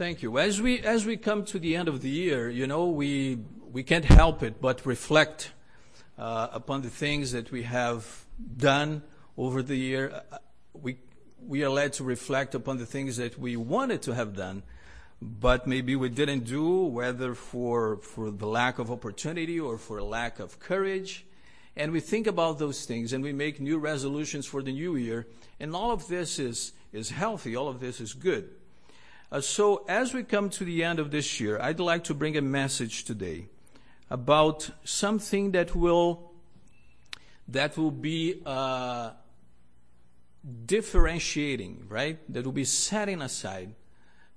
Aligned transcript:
Thank 0.00 0.22
you. 0.22 0.38
As 0.38 0.62
we 0.62 0.78
as 0.78 1.04
we 1.04 1.18
come 1.18 1.44
to 1.44 1.58
the 1.58 1.76
end 1.76 1.86
of 1.86 2.00
the 2.00 2.08
year, 2.08 2.48
you 2.48 2.66
know, 2.66 2.86
we 2.86 3.36
we 3.70 3.82
can't 3.82 4.06
help 4.06 4.42
it 4.42 4.58
but 4.58 4.86
reflect 4.86 5.52
uh, 6.16 6.48
upon 6.52 6.80
the 6.80 6.88
things 6.88 7.32
that 7.32 7.52
we 7.52 7.64
have 7.64 8.24
done 8.56 9.02
over 9.36 9.62
the 9.62 9.76
year. 9.76 10.22
Uh, 10.32 10.38
we 10.72 10.96
we 11.46 11.62
are 11.62 11.68
led 11.68 11.92
to 11.92 12.04
reflect 12.04 12.54
upon 12.54 12.78
the 12.78 12.86
things 12.86 13.18
that 13.18 13.38
we 13.38 13.56
wanted 13.58 14.00
to 14.00 14.14
have 14.14 14.34
done, 14.34 14.62
but 15.20 15.66
maybe 15.66 15.94
we 15.96 16.08
didn't 16.08 16.44
do, 16.44 16.84
whether 16.84 17.34
for 17.34 17.98
for 17.98 18.30
the 18.30 18.46
lack 18.46 18.78
of 18.78 18.90
opportunity 18.90 19.60
or 19.60 19.76
for 19.76 20.02
lack 20.02 20.40
of 20.40 20.58
courage. 20.58 21.26
And 21.76 21.92
we 21.92 22.00
think 22.00 22.26
about 22.26 22.58
those 22.58 22.86
things 22.86 23.12
and 23.12 23.22
we 23.22 23.34
make 23.34 23.60
new 23.60 23.76
resolutions 23.76 24.46
for 24.46 24.62
the 24.62 24.72
new 24.72 24.96
year. 24.96 25.26
And 25.60 25.76
all 25.76 25.90
of 25.90 26.08
this 26.08 26.38
is 26.38 26.72
is 26.90 27.10
healthy. 27.10 27.54
All 27.54 27.68
of 27.68 27.80
this 27.80 28.00
is 28.00 28.14
good. 28.14 28.48
Uh, 29.32 29.40
so, 29.40 29.84
as 29.86 30.12
we 30.12 30.24
come 30.24 30.50
to 30.50 30.64
the 30.64 30.82
end 30.82 30.98
of 30.98 31.12
this 31.12 31.38
year, 31.38 31.56
I'd 31.60 31.78
like 31.78 32.02
to 32.04 32.14
bring 32.14 32.36
a 32.36 32.40
message 32.40 33.04
today 33.04 33.46
about 34.10 34.70
something 34.82 35.52
that 35.52 35.72
will 35.76 36.32
that 37.46 37.76
will 37.76 37.92
be 37.92 38.42
uh, 38.44 39.10
differentiating, 40.66 41.86
right? 41.88 42.18
That 42.32 42.44
will 42.44 42.52
be 42.52 42.64
setting 42.64 43.22
aside 43.22 43.74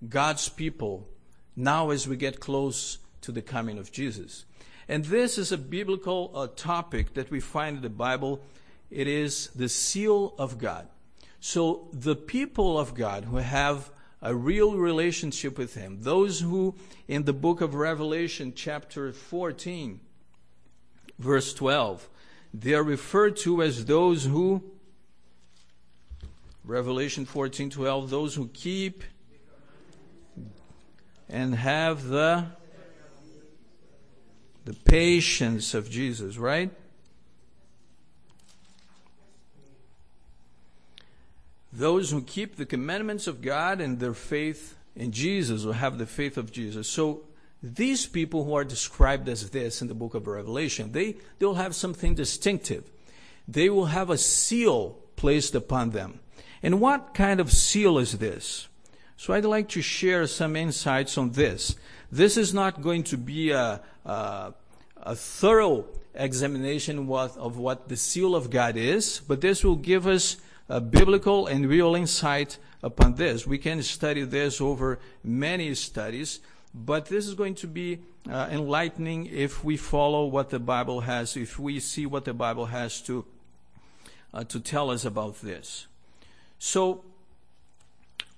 God's 0.07 0.48
people 0.48 1.07
now 1.55 1.89
as 1.89 2.07
we 2.07 2.15
get 2.15 2.39
close 2.39 2.99
to 3.21 3.31
the 3.31 3.41
coming 3.41 3.79
of 3.79 3.91
Jesus. 3.91 4.45
And 4.87 5.05
this 5.05 5.39
is 5.39 5.51
a 5.51 5.57
biblical 5.57 6.31
uh, 6.35 6.48
topic 6.55 7.15
that 7.15 7.31
we 7.31 7.39
find 7.39 7.77
in 7.77 7.81
the 7.81 7.89
Bible. 7.89 8.41
It 8.91 9.07
is 9.07 9.48
the 9.55 9.70
seal 9.70 10.35
of 10.37 10.59
God. 10.59 10.87
So 11.39 11.87
the 11.91 12.15
people 12.15 12.77
of 12.77 12.93
God 12.93 13.25
who 13.25 13.37
have 13.37 13.89
a 14.23 14.34
real 14.34 14.77
relationship 14.77 15.58
with 15.58 15.76
Him. 15.76 15.98
Those 16.02 16.40
who, 16.40 16.76
in 17.09 17.26
the 17.26 17.34
book 17.34 17.59
of 17.59 17.76
Revelation, 17.76 18.54
chapter 18.55 19.12
14, 19.12 19.99
verse 21.20 21.54
12, 21.54 22.10
they 22.54 22.74
are 22.74 22.84
referred 22.84 23.35
to 23.38 23.62
as 23.62 23.85
those 23.85 24.24
who, 24.24 24.63
Revelation 26.63 27.26
14, 27.26 27.70
12, 27.70 28.10
those 28.10 28.35
who 28.35 28.48
keep 28.48 29.04
and 31.30 31.54
have 31.55 32.08
the 32.08 32.46
the 34.65 34.74
patience 34.74 35.74
of 35.74 35.90
Jesus, 35.90 36.37
right? 36.37 36.71
Those 41.76 42.12
who 42.12 42.21
keep 42.21 42.55
the 42.55 42.66
commandments 42.66 43.26
of 43.26 43.41
God 43.41 43.82
and 43.82 43.99
their 43.99 44.13
faith 44.13 44.77
in 44.96 45.12
Jesus 45.12 45.66
will 45.66 45.74
have 45.74 45.98
the 45.98 46.05
faith 46.05 46.38
of 46.38 46.52
Jesus. 46.52 46.88
So 46.88 47.24
these 47.63 48.05
people 48.05 48.43
who 48.43 48.54
are 48.54 48.63
described 48.63 49.27
as 49.27 49.49
this 49.49 49.82
in 49.82 49.88
the 49.88 49.96
book 49.96 50.13
of 50.13 50.27
Revelation, 50.27 50.91
they, 50.91 51.15
they'll 51.40 51.55
have 51.55 51.74
something 51.74 52.13
distinctive. 52.13 52.91
They 53.48 53.70
will 53.70 53.88
have 53.88 54.10
a 54.10 54.18
seal 54.18 54.98
placed 55.15 55.55
upon 55.55 55.90
them. 55.91 56.20
And 56.62 56.80
what 56.80 57.13
kind 57.13 57.40
of 57.40 57.52
seal 57.52 57.98
is 57.98 58.20
this? 58.20 58.68
So 59.18 59.34
I'd 59.34 59.46
like 59.46 59.70
to 59.70 59.82
share 59.82 60.27
some 60.27 60.55
insights 60.55 61.18
on 61.18 61.32
this. 61.32 61.76
This 62.12 62.37
is 62.37 62.54
not 62.54 62.82
going 62.82 63.04
to 63.05 63.18
be 63.18 63.52
a, 63.52 63.82
a, 64.06 64.53
a 64.97 65.16
thorough 65.16 65.85
examination 66.13 67.09
of 67.09 67.58
what 67.58 67.90
the 67.90 67.97
seal 67.97 68.35
of 68.35 68.52
God 68.52 68.78
is, 68.78 69.22
but 69.28 69.41
this 69.41 69.63
will 69.63 69.75
give 69.75 70.06
us 70.06 70.38
biblical 70.67 71.47
and 71.47 71.67
real 71.67 71.95
insight 71.95 72.57
upon 72.81 73.16
this. 73.16 73.45
We 73.45 73.57
can 73.57 73.81
study 73.83 74.23
this 74.23 74.61
over 74.61 75.00
many 75.23 75.73
studies, 75.75 76.39
but 76.73 77.06
this 77.06 77.28
is 77.28 77.33
going 77.33 77.56
to 77.56 77.67
be 77.67 78.00
uh, 78.29 78.47
enlightening 78.51 79.28
if 79.28 79.63
we 79.63 79.78
follow 79.78 80.25
what 80.25 80.50
the 80.50 80.59
Bible 80.59 81.01
has, 81.01 81.35
if 81.35 81.59
we 81.59 81.79
see 81.79 82.06
what 82.06 82.25
the 82.25 82.34
Bible 82.34 82.67
has 82.67 83.01
to 83.01 83.25
uh, 84.34 84.44
to 84.46 84.59
tell 84.59 84.90
us 84.90 85.06
about 85.06 85.41
this. 85.41 85.88
So, 86.57 87.03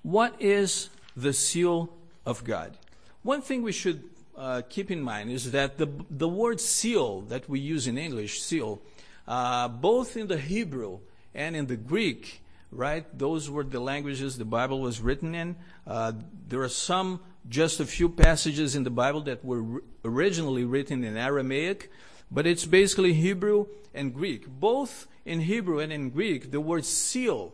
what 0.03 0.35
is 0.39 0.89
the 1.15 1.31
seal 1.31 1.89
of 2.25 2.43
God? 2.43 2.77
One 3.23 3.41
thing 3.41 3.61
we 3.61 3.71
should 3.71 4.03
uh, 4.37 4.61
keep 4.67 4.91
in 4.91 5.01
mind 5.01 5.31
is 5.31 5.51
that 5.51 5.77
the 5.77 5.87
the 6.09 6.27
word 6.27 6.59
seal 6.59 7.21
that 7.21 7.47
we 7.47 7.59
use 7.59 7.87
in 7.87 7.97
English, 7.97 8.41
seal, 8.41 8.81
uh, 9.27 9.67
both 9.67 10.17
in 10.17 10.27
the 10.27 10.37
Hebrew 10.37 10.99
and 11.35 11.55
in 11.55 11.67
the 11.67 11.75
Greek, 11.75 12.41
right? 12.71 13.05
Those 13.17 13.49
were 13.49 13.63
the 13.63 13.79
languages 13.79 14.37
the 14.37 14.45
Bible 14.45 14.79
was 14.79 15.01
written 15.01 15.35
in. 15.35 15.55
Uh, 15.85 16.13
there 16.47 16.61
are 16.61 16.69
some, 16.69 17.19
just 17.49 17.79
a 17.79 17.85
few 17.85 18.09
passages 18.09 18.75
in 18.75 18.83
the 18.83 18.89
Bible 18.89 19.21
that 19.21 19.43
were 19.43 19.81
originally 20.03 20.63
written 20.63 21.03
in 21.03 21.17
Aramaic, 21.17 21.91
but 22.31 22.47
it's 22.47 22.65
basically 22.65 23.13
Hebrew 23.13 23.67
and 23.93 24.13
Greek. 24.13 24.47
Both 24.47 25.07
in 25.25 25.41
Hebrew 25.41 25.79
and 25.79 25.91
in 25.91 26.09
Greek, 26.09 26.51
the 26.51 26.61
word 26.61 26.85
seal, 26.85 27.53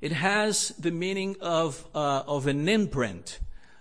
it 0.00 0.12
has 0.12 0.70
the 0.70 0.90
meaning 0.90 1.36
of, 1.40 1.86
uh, 1.94 2.22
of 2.26 2.46
an 2.46 2.68
imprint, 2.68 3.38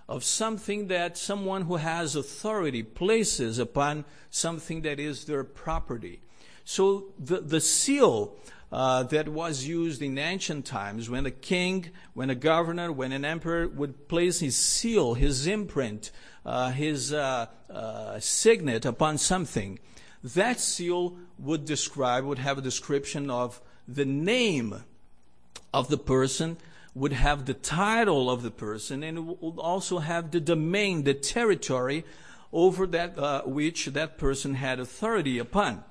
of 0.08 0.24
something 0.24 0.88
that 0.88 1.18
someone 1.18 1.64
who 1.64 1.78
has 1.78 2.16
authority 2.16 2.84
places 2.84 3.60
upon 3.60 4.06
something 4.30 4.82
that 4.82 5.00
is 5.00 5.26
their 5.26 5.44
property. 5.44 6.22
So 6.64 7.06
the, 7.18 7.40
the 7.40 7.62
seal 7.62 8.36
uh, 8.72 9.04
that 9.04 9.28
was 9.28 9.66
used 9.66 10.02
in 10.02 10.18
ancient 10.18 10.66
times 10.66 11.10
when 11.10 11.26
a 11.26 11.32
king, 11.32 11.90
when 12.14 12.30
a 12.30 12.36
governor, 12.36 12.92
when 12.92 13.12
an 13.12 13.26
emperor 13.26 13.68
would 13.68 14.08
place 14.08 14.40
his 14.40 14.56
seal, 14.56 15.14
his 15.14 15.46
imprint, 15.46 16.12
uh, 16.46 16.72
his 16.72 17.12
uh, 17.12 17.48
uh, 17.70 18.20
signet 18.20 18.86
upon 18.86 19.18
something. 19.18 19.80
That 20.24 20.60
seal 20.60 21.18
would 21.38 21.66
describe, 21.66 22.24
would 22.24 22.40
have 22.40 22.58
a 22.58 22.62
description 22.62 23.30
of 23.30 23.60
the 23.88 24.06
name 24.06 24.84
of 25.74 25.90
the 25.90 25.98
person, 25.98 26.58
would 26.94 27.14
have 27.14 27.46
the 27.46 27.54
title 27.54 28.30
of 28.30 28.42
the 28.42 28.52
person, 28.52 29.04
and 29.04 29.28
would 29.28 29.58
also 29.58 30.00
have 30.00 30.32
the 30.32 30.40
domain, 30.40 31.04
the 31.04 31.14
territory 31.14 32.06
over 32.54 32.86
that 32.88 33.18
uh, 33.18 33.42
which 33.44 33.86
that 33.88 34.18
person 34.18 34.56
had 34.56 34.80
authority 34.80 35.40
upon. 35.40 35.84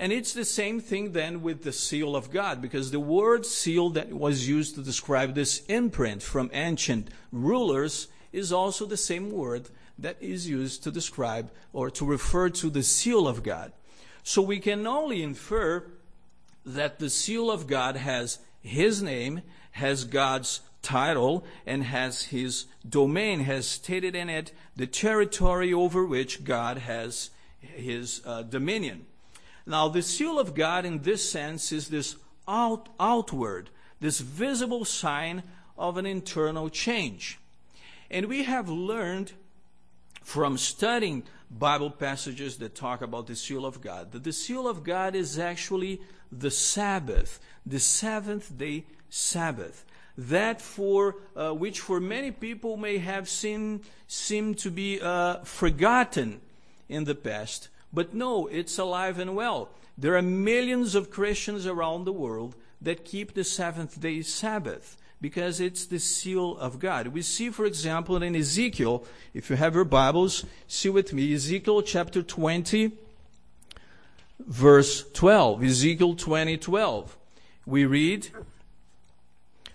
And 0.00 0.14
it's 0.14 0.32
the 0.32 0.46
same 0.46 0.80
thing 0.80 1.12
then 1.12 1.42
with 1.42 1.62
the 1.62 1.72
seal 1.72 2.16
of 2.16 2.30
God, 2.30 2.62
because 2.62 2.90
the 2.90 2.98
word 2.98 3.44
seal 3.44 3.90
that 3.90 4.10
was 4.10 4.48
used 4.48 4.74
to 4.76 4.82
describe 4.82 5.34
this 5.34 5.62
imprint 5.66 6.22
from 6.22 6.50
ancient 6.54 7.10
rulers 7.30 8.08
is 8.32 8.50
also 8.50 8.86
the 8.86 8.96
same 8.96 9.30
word 9.30 9.68
that 9.98 10.16
is 10.18 10.48
used 10.48 10.82
to 10.84 10.90
describe 10.90 11.50
or 11.74 11.90
to 11.90 12.06
refer 12.06 12.48
to 12.48 12.70
the 12.70 12.82
seal 12.82 13.28
of 13.28 13.42
God. 13.42 13.72
So 14.22 14.40
we 14.40 14.58
can 14.58 14.86
only 14.86 15.22
infer 15.22 15.84
that 16.64 16.98
the 16.98 17.10
seal 17.10 17.50
of 17.50 17.66
God 17.66 17.96
has 17.96 18.38
his 18.62 19.02
name, 19.02 19.42
has 19.72 20.04
God's 20.04 20.62
title, 20.80 21.44
and 21.66 21.84
has 21.84 22.22
his 22.22 22.64
domain, 22.88 23.40
has 23.40 23.68
stated 23.68 24.16
in 24.16 24.30
it 24.30 24.52
the 24.74 24.86
territory 24.86 25.74
over 25.74 26.06
which 26.06 26.42
God 26.42 26.78
has 26.78 27.28
his 27.60 28.22
uh, 28.24 28.44
dominion. 28.44 29.04
Now, 29.70 29.86
the 29.86 30.02
seal 30.02 30.40
of 30.40 30.56
God 30.56 30.84
in 30.84 31.02
this 31.02 31.30
sense 31.30 31.70
is 31.70 31.88
this 31.88 32.16
out, 32.48 32.88
outward, 32.98 33.70
this 34.00 34.18
visible 34.18 34.84
sign 34.84 35.44
of 35.78 35.96
an 35.96 36.06
internal 36.06 36.68
change. 36.68 37.38
And 38.10 38.26
we 38.26 38.42
have 38.42 38.68
learned 38.68 39.32
from 40.24 40.58
studying 40.58 41.22
Bible 41.50 41.90
passages 41.90 42.56
that 42.58 42.74
talk 42.74 43.00
about 43.00 43.28
the 43.28 43.36
seal 43.36 43.64
of 43.64 43.80
God 43.80 44.12
that 44.12 44.24
the 44.24 44.32
seal 44.32 44.68
of 44.68 44.82
God 44.82 45.14
is 45.14 45.38
actually 45.38 46.00
the 46.32 46.50
Sabbath, 46.50 47.40
the 47.64 47.80
seventh 47.80 48.58
day 48.58 48.84
Sabbath. 49.08 49.84
That 50.18 50.60
for 50.60 51.16
uh, 51.36 51.52
which 51.54 51.80
for 51.80 52.00
many 52.00 52.32
people 52.32 52.76
may 52.76 52.98
have 52.98 53.28
seemed, 53.28 53.84
seemed 54.08 54.58
to 54.58 54.70
be 54.70 55.00
uh, 55.00 55.38
forgotten 55.44 56.40
in 56.88 57.04
the 57.04 57.14
past, 57.14 57.68
but 57.92 58.14
no, 58.14 58.46
it's 58.46 58.78
alive 58.78 59.18
and 59.18 59.34
well. 59.34 59.70
There 59.96 60.16
are 60.16 60.22
millions 60.22 60.94
of 60.94 61.10
Christians 61.10 61.66
around 61.66 62.04
the 62.04 62.12
world 62.12 62.54
that 62.80 63.04
keep 63.04 63.34
the 63.34 63.44
seventh 63.44 64.00
day 64.00 64.22
Sabbath 64.22 64.96
because 65.20 65.60
it's 65.60 65.84
the 65.84 65.98
seal 65.98 66.56
of 66.56 66.78
God. 66.78 67.08
We 67.08 67.22
see, 67.22 67.50
for 67.50 67.66
example, 67.66 68.22
in 68.22 68.34
Ezekiel, 68.34 69.04
if 69.34 69.50
you 69.50 69.56
have 69.56 69.74
your 69.74 69.84
Bibles, 69.84 70.46
see 70.66 70.88
with 70.88 71.12
me, 71.12 71.34
Ezekiel 71.34 71.82
chapter 71.82 72.22
20, 72.22 72.92
verse 74.38 75.04
12. 75.12 75.62
Ezekiel 75.62 76.14
20, 76.14 76.56
12. 76.56 77.16
We 77.66 77.84
read, 77.84 78.28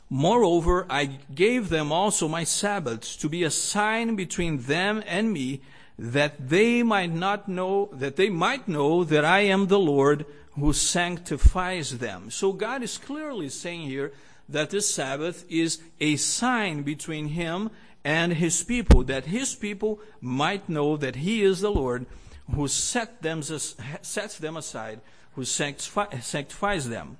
Moreover, 0.09 0.87
I 0.89 1.19
gave 1.33 1.69
them 1.69 1.91
also 1.91 2.27
my 2.27 2.43
Sabbaths 2.43 3.15
to 3.17 3.29
be 3.29 3.43
a 3.43 3.51
sign 3.51 4.15
between 4.15 4.63
them 4.63 5.03
and 5.05 5.31
me 5.31 5.61
that 5.97 6.49
they 6.49 6.83
might 6.83 7.13
not 7.13 7.47
know, 7.47 7.89
that 7.93 8.15
they 8.15 8.29
might 8.29 8.67
know 8.67 9.03
that 9.03 9.23
I 9.25 9.41
am 9.41 9.67
the 9.67 9.79
Lord 9.79 10.25
who 10.51 10.73
sanctifies 10.73 11.97
them. 11.99 12.31
So 12.31 12.53
God 12.53 12.83
is 12.83 12.97
clearly 12.97 13.49
saying 13.49 13.81
here 13.81 14.13
that 14.49 14.69
the 14.69 14.81
Sabbath 14.81 15.45
is 15.49 15.81
a 15.99 16.15
sign 16.17 16.83
between 16.83 17.29
Him 17.29 17.69
and 18.05 18.33
his 18.33 18.63
people, 18.63 19.03
that 19.05 19.25
his 19.25 19.55
people 19.55 19.99
might 20.21 20.69
know 20.69 20.95
that 20.95 21.15
he 21.15 21.43
is 21.43 21.59
the 21.59 21.71
Lord 21.71 22.05
who 22.53 22.67
set 22.67 23.23
them, 23.23 23.41
sets 23.41 24.37
them 24.37 24.55
aside, 24.55 25.01
who 25.33 25.43
sanctifies 25.43 26.87
them. 26.87 27.17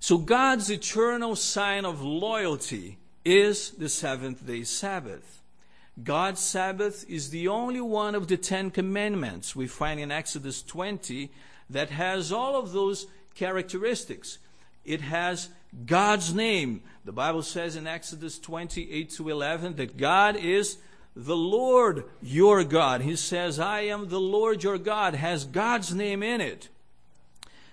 So 0.00 0.18
God's 0.18 0.68
eternal 0.68 1.36
sign 1.36 1.84
of 1.84 2.02
loyalty 2.02 2.98
is 3.24 3.70
the 3.70 3.88
seventh 3.88 4.44
day 4.44 4.64
Sabbath. 4.64 5.39
God's 6.04 6.40
Sabbath 6.40 7.04
is 7.08 7.30
the 7.30 7.48
only 7.48 7.80
one 7.80 8.14
of 8.14 8.28
the 8.28 8.36
Ten 8.36 8.70
Commandments 8.70 9.56
we 9.56 9.66
find 9.66 9.98
in 9.98 10.10
Exodus 10.10 10.62
20 10.62 11.30
that 11.68 11.90
has 11.90 12.32
all 12.32 12.56
of 12.56 12.72
those 12.72 13.06
characteristics. 13.34 14.38
It 14.84 15.00
has 15.00 15.48
God's 15.86 16.34
name. 16.34 16.82
The 17.04 17.12
Bible 17.12 17.42
says 17.42 17.76
in 17.76 17.86
Exodus 17.86 18.38
28 18.38 19.10
to 19.10 19.28
11 19.28 19.76
that 19.76 19.96
God 19.96 20.36
is 20.36 20.78
the 21.16 21.36
Lord 21.36 22.04
your 22.22 22.64
God. 22.64 23.02
He 23.02 23.16
says, 23.16 23.58
I 23.58 23.80
am 23.82 24.08
the 24.08 24.20
Lord 24.20 24.62
your 24.62 24.78
God, 24.78 25.14
has 25.14 25.44
God's 25.44 25.94
name 25.94 26.22
in 26.22 26.40
it. 26.40 26.68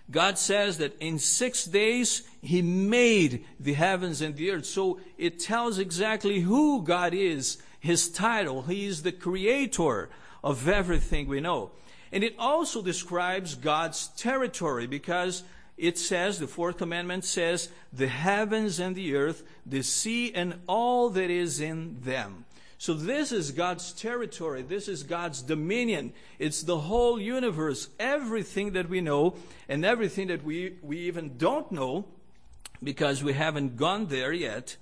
God 0.10 0.38
says 0.38 0.78
that 0.78 0.96
in 1.02 1.20
six 1.20 1.66
days 1.66 2.24
He 2.42 2.62
made 2.62 3.46
the 3.60 3.74
heavens 3.74 4.22
and 4.22 4.36
the 4.36 4.52
earth. 4.52 4.66
So 4.66 5.00
it 5.18 5.40
tells 5.40 5.80
exactly 5.80 6.40
who 6.40 6.82
God 6.82 7.14
is, 7.14 7.58
His 7.88 8.10
title. 8.10 8.64
He 8.64 8.86
is 8.86 9.04
the 9.04 9.14
creator 9.14 10.10
of 10.44 10.68
everything 10.68 11.26
we 11.26 11.40
know. 11.40 11.72
And 12.12 12.22
it 12.22 12.36
also 12.38 12.82
describes 12.82 13.56
God's 13.56 14.10
territory 14.10 14.88
because 14.88 15.44
it 15.78 15.98
says, 15.98 16.38
the 16.38 16.48
fourth 16.48 16.78
commandment 16.78 17.24
says, 17.24 17.70
the 17.94 18.08
heavens 18.10 18.80
and 18.80 18.94
the 18.94 19.16
earth, 19.16 19.42
the 19.66 19.84
sea 19.84 20.34
and 20.34 20.60
all 20.68 21.10
that 21.12 21.30
is 21.30 21.62
in 21.62 22.02
them. 22.02 22.44
So 22.78 22.94
this 22.94 23.32
is 23.32 23.52
God's 23.52 23.94
territory. 23.94 24.64
This 24.64 24.90
is 24.90 25.04
God's 25.04 25.42
dominion. 25.42 26.12
It's 26.40 26.64
the 26.64 26.80
whole 26.80 27.18
universe. 27.18 27.88
Everything 28.00 28.74
that 28.74 28.90
we 28.90 29.00
know 29.00 29.36
and 29.70 29.86
everything 29.86 30.28
that 30.28 30.44
we, 30.44 30.76
we 30.82 30.98
even 31.08 31.38
don't 31.38 31.72
know 31.72 32.04
because 32.84 33.24
we 33.24 33.32
haven't 33.32 33.78
gone 33.78 34.08
there 34.08 34.34
yet. 34.34 34.76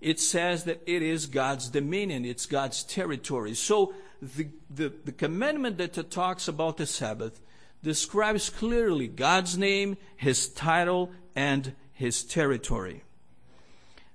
It 0.00 0.18
says 0.18 0.64
that 0.64 0.82
it 0.86 1.02
is 1.02 1.26
God's 1.26 1.68
dominion. 1.68 2.24
It's 2.24 2.46
God's 2.46 2.82
territory. 2.82 3.54
So 3.54 3.94
the, 4.22 4.48
the, 4.70 4.92
the 5.04 5.12
commandment 5.12 5.78
that 5.78 6.10
talks 6.10 6.48
about 6.48 6.76
the 6.78 6.86
Sabbath 6.86 7.40
describes 7.82 8.50
clearly 8.50 9.08
God's 9.08 9.56
name, 9.56 9.96
His 10.16 10.48
title, 10.48 11.10
and 11.34 11.74
His 11.92 12.22
territory. 12.22 13.02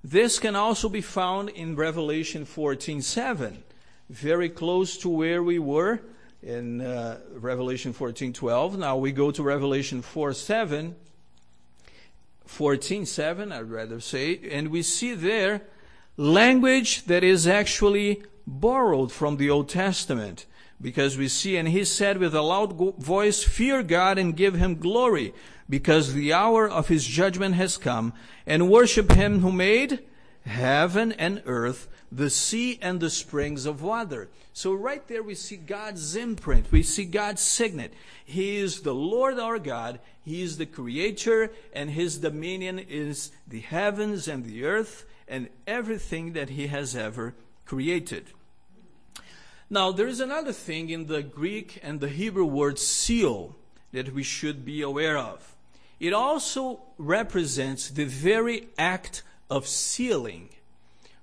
This 0.04 0.38
can 0.38 0.56
also 0.56 0.88
be 0.88 1.02
found 1.02 1.50
in 1.50 1.76
Revelation 1.76 2.46
14:7, 2.46 3.58
very 4.10 4.50
close 4.50 4.98
to 4.98 5.10
where 5.10 5.42
we 5.42 5.58
were 5.58 6.00
in 6.44 6.82
uh, 6.82 7.20
Revelation 7.32 7.92
14:12. 7.92 8.78
Now 8.78 8.98
we 8.98 9.12
go 9.12 9.32
to 9.32 9.42
Revelation 9.42 10.04
4:7, 10.04 10.94
14:7, 12.48 13.52
I'd 13.52 13.72
rather 13.72 14.00
say, 14.00 14.40
and 14.52 14.68
we 14.68 14.84
see 14.84 15.16
there 15.16 15.62
language 16.18 17.06
that 17.06 17.24
is 17.24 17.48
actually 17.48 18.24
borrowed 18.48 19.12
from 19.12 19.38
the 19.38 19.50
Old 19.50 19.70
Testament. 19.70 20.46
Because 20.82 21.18
we 21.18 21.28
see, 21.28 21.56
and 21.58 21.70
he 21.70 21.86
said 21.86 22.18
with 22.18 22.36
a 22.36 22.42
loud 22.42 22.74
voice, 22.98 23.44
Fear 23.44 23.84
God 23.84 24.18
and 24.18 24.36
give 24.36 24.56
him 24.56 24.76
glory, 24.76 25.34
because 25.70 26.14
the 26.14 26.34
hour 26.34 26.70
of 26.70 26.90
his 26.90 27.06
judgment 27.06 27.56
has 27.56 27.78
come, 27.78 28.14
and 28.46 28.70
worship 28.70 29.14
him 29.14 29.40
who 29.40 29.52
made 29.52 30.00
heaven 30.46 31.12
and 31.14 31.42
earth, 31.46 31.88
the 32.12 32.30
sea 32.30 32.78
and 32.82 33.00
the 33.00 33.10
springs 33.10 33.66
of 33.66 33.82
water. 33.82 34.30
So 34.54 34.74
right 34.74 35.06
there 35.08 35.24
we 35.24 35.36
see 35.36 35.58
God's 35.58 36.16
imprint. 36.16 36.72
We 36.72 36.84
see 36.84 37.06
God's 37.06 37.42
signet. 37.42 37.94
He 38.24 38.58
is 38.58 38.82
the 38.82 38.94
Lord 38.94 39.40
our 39.40 39.60
God. 39.60 40.00
He 40.24 40.42
is 40.44 40.58
the 40.58 40.66
creator 40.66 41.52
and 41.74 41.90
his 41.90 42.18
dominion 42.18 42.80
is 42.80 43.32
the 43.48 43.60
heavens 43.60 44.28
and 44.28 44.46
the 44.46 44.66
earth 44.66 45.06
and 45.28 45.50
everything 45.66 46.34
that 46.34 46.50
he 46.52 46.68
has 46.68 46.96
ever 46.96 47.34
created. 47.66 48.26
Now 49.70 49.92
there 49.92 50.08
is 50.08 50.20
another 50.20 50.54
thing 50.54 50.90
in 50.90 51.08
the 51.08 51.24
Greek 51.24 51.80
and 51.82 52.00
the 52.00 52.10
Hebrew 52.10 52.46
word 52.46 52.78
seal 52.78 53.56
that 53.92 54.14
we 54.14 54.24
should 54.24 54.64
be 54.64 54.82
aware 54.82 55.18
of. 55.18 55.56
It 56.00 56.14
also 56.14 56.82
represents 56.98 57.90
the 57.90 58.06
very 58.06 58.68
act 58.78 59.24
of 59.50 59.66
sealing, 59.66 60.50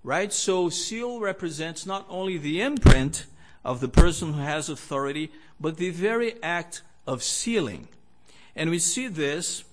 right? 0.02 0.32
So 0.32 0.68
seal 0.70 1.20
represents 1.20 1.86
not 1.86 2.06
only 2.08 2.38
the 2.38 2.60
imprint 2.62 3.26
of 3.64 3.80
the 3.80 3.88
person 3.88 4.32
who 4.32 4.40
has 4.40 4.68
authority, 4.68 5.30
but 5.60 5.76
the 5.76 5.90
very 5.90 6.42
act 6.42 6.82
of 7.06 7.22
sealing. 7.22 7.88
And 8.56 8.70
we 8.70 8.78
see 8.78 9.08
this, 9.08 9.64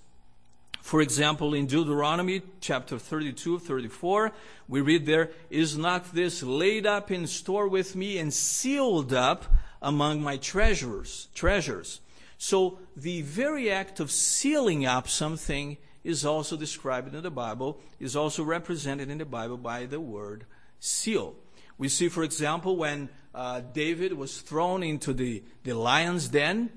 for 0.90 1.02
example, 1.02 1.54
in 1.54 1.68
Deuteronomy 1.68 2.42
chapter 2.62 2.98
32, 2.98 3.60
34, 3.60 4.32
we 4.68 4.82
read 4.82 5.06
there, 5.06 5.30
Is 5.52 5.78
not 5.78 6.16
this 6.16 6.42
laid 6.42 6.88
up 6.88 7.12
in 7.12 7.28
store 7.28 7.68
with 7.68 7.96
me 7.96 8.18
and 8.18 8.34
sealed 8.34 9.14
up 9.14 9.46
among 9.84 10.24
my 10.24 10.38
treasures? 10.38 11.28
Treasures. 11.36 12.02
So 12.40 12.80
the 12.96 13.22
very 13.22 13.70
act 13.70 14.00
of 14.00 14.10
sealing 14.10 14.88
up 14.88 15.08
something 15.08 15.78
is 16.04 16.26
also 16.26 16.58
described 16.58 17.14
in 17.14 17.22
the 17.22 17.30
Bible, 17.30 17.80
is 18.00 18.16
also 18.16 18.44
represented 18.44 19.12
in 19.12 19.20
the 19.20 19.26
Bible 19.26 19.58
by 19.58 19.86
the 19.86 20.00
word 20.00 20.46
seal. 20.80 21.36
We 21.78 21.88
see, 21.90 22.10
for 22.10 22.24
example, 22.24 22.78
when 22.78 23.10
uh, 23.36 23.62
David 23.74 24.14
was 24.14 24.42
thrown 24.42 24.82
into 24.82 25.14
the, 25.14 25.44
the 25.62 25.74
lion's 25.74 26.30
den, 26.30 26.72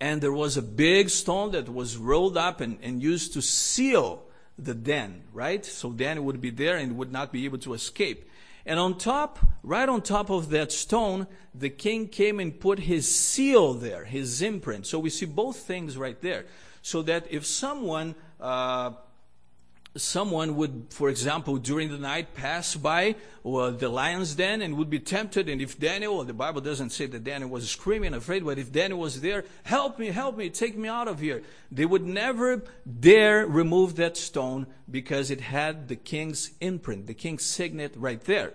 and 0.00 0.20
there 0.20 0.32
was 0.32 0.56
a 0.56 0.62
big 0.62 1.10
stone 1.10 1.52
that 1.52 1.68
was 1.68 1.96
rolled 1.96 2.36
up 2.36 2.60
and, 2.60 2.78
and 2.82 3.02
used 3.02 3.32
to 3.34 3.42
seal 3.42 4.22
the 4.58 4.74
den, 4.74 5.22
right? 5.32 5.64
So 5.64 5.90
then 5.90 6.16
it 6.16 6.22
would 6.22 6.40
be 6.40 6.50
there 6.50 6.76
and 6.76 6.96
would 6.96 7.12
not 7.12 7.32
be 7.32 7.44
able 7.44 7.58
to 7.58 7.74
escape. 7.74 8.28
And 8.66 8.78
on 8.78 8.98
top, 8.98 9.38
right 9.62 9.88
on 9.88 10.02
top 10.02 10.30
of 10.30 10.50
that 10.50 10.72
stone, 10.72 11.26
the 11.54 11.70
king 11.70 12.08
came 12.08 12.38
and 12.38 12.58
put 12.58 12.80
his 12.80 13.12
seal 13.12 13.74
there, 13.74 14.04
his 14.04 14.42
imprint. 14.42 14.86
So 14.86 14.98
we 14.98 15.10
see 15.10 15.26
both 15.26 15.56
things 15.56 15.96
right 15.96 16.20
there. 16.20 16.44
So 16.82 17.02
that 17.02 17.26
if 17.30 17.46
someone, 17.46 18.14
uh, 18.40 18.92
someone 19.98 20.56
would, 20.56 20.86
for 20.90 21.08
example, 21.08 21.56
during 21.56 21.90
the 21.90 21.98
night 21.98 22.34
pass 22.34 22.74
by 22.74 23.16
uh, 23.44 23.70
the 23.70 23.88
lion's 23.88 24.34
den 24.34 24.62
and 24.62 24.76
would 24.76 24.90
be 24.90 25.00
tempted, 25.00 25.48
and 25.48 25.60
if 25.60 25.78
Daniel, 25.78 26.22
the 26.24 26.32
Bible 26.32 26.60
doesn't 26.60 26.90
say 26.90 27.06
that 27.06 27.24
Daniel 27.24 27.50
was 27.50 27.68
screaming, 27.68 28.14
afraid, 28.14 28.44
but 28.44 28.58
if 28.58 28.72
Daniel 28.72 29.00
was 29.00 29.20
there, 29.20 29.44
help 29.64 29.98
me, 29.98 30.08
help 30.08 30.36
me, 30.36 30.50
take 30.50 30.76
me 30.76 30.88
out 30.88 31.08
of 31.08 31.20
here, 31.20 31.42
they 31.70 31.84
would 31.84 32.06
never 32.06 32.62
dare 33.00 33.46
remove 33.46 33.96
that 33.96 34.16
stone 34.16 34.66
because 34.90 35.30
it 35.30 35.40
had 35.40 35.88
the 35.88 35.96
king's 35.96 36.52
imprint, 36.60 37.06
the 37.06 37.14
king's 37.14 37.44
signet 37.44 37.92
right 37.96 38.22
there. 38.22 38.52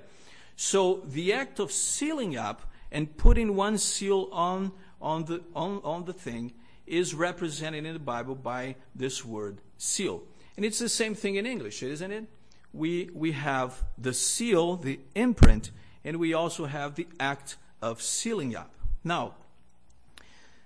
So 0.55 1.03
the 1.05 1.33
act 1.33 1.59
of 1.59 1.71
sealing 1.71 2.37
up 2.37 2.71
and 2.91 3.15
putting 3.17 3.55
one 3.55 3.77
seal 3.77 4.29
on, 4.31 4.71
on, 5.01 5.25
the, 5.25 5.43
on, 5.55 5.81
on 5.83 6.05
the 6.05 6.13
thing 6.13 6.53
is 6.85 7.13
represented 7.13 7.85
in 7.85 7.93
the 7.93 7.99
Bible 7.99 8.35
by 8.35 8.75
this 8.95 9.25
word 9.25 9.59
seal. 9.77 10.23
And 10.55 10.65
it's 10.65 10.79
the 10.79 10.89
same 10.89 11.15
thing 11.15 11.35
in 11.35 11.45
English, 11.45 11.81
isn't 11.83 12.11
it? 12.11 12.25
We, 12.73 13.09
we 13.13 13.31
have 13.33 13.83
the 13.97 14.13
seal, 14.13 14.75
the 14.75 14.99
imprint, 15.15 15.71
and 16.03 16.17
we 16.17 16.33
also 16.33 16.65
have 16.65 16.95
the 16.95 17.07
act 17.19 17.57
of 17.81 18.01
sealing 18.01 18.55
up. 18.55 18.73
Now, 19.03 19.33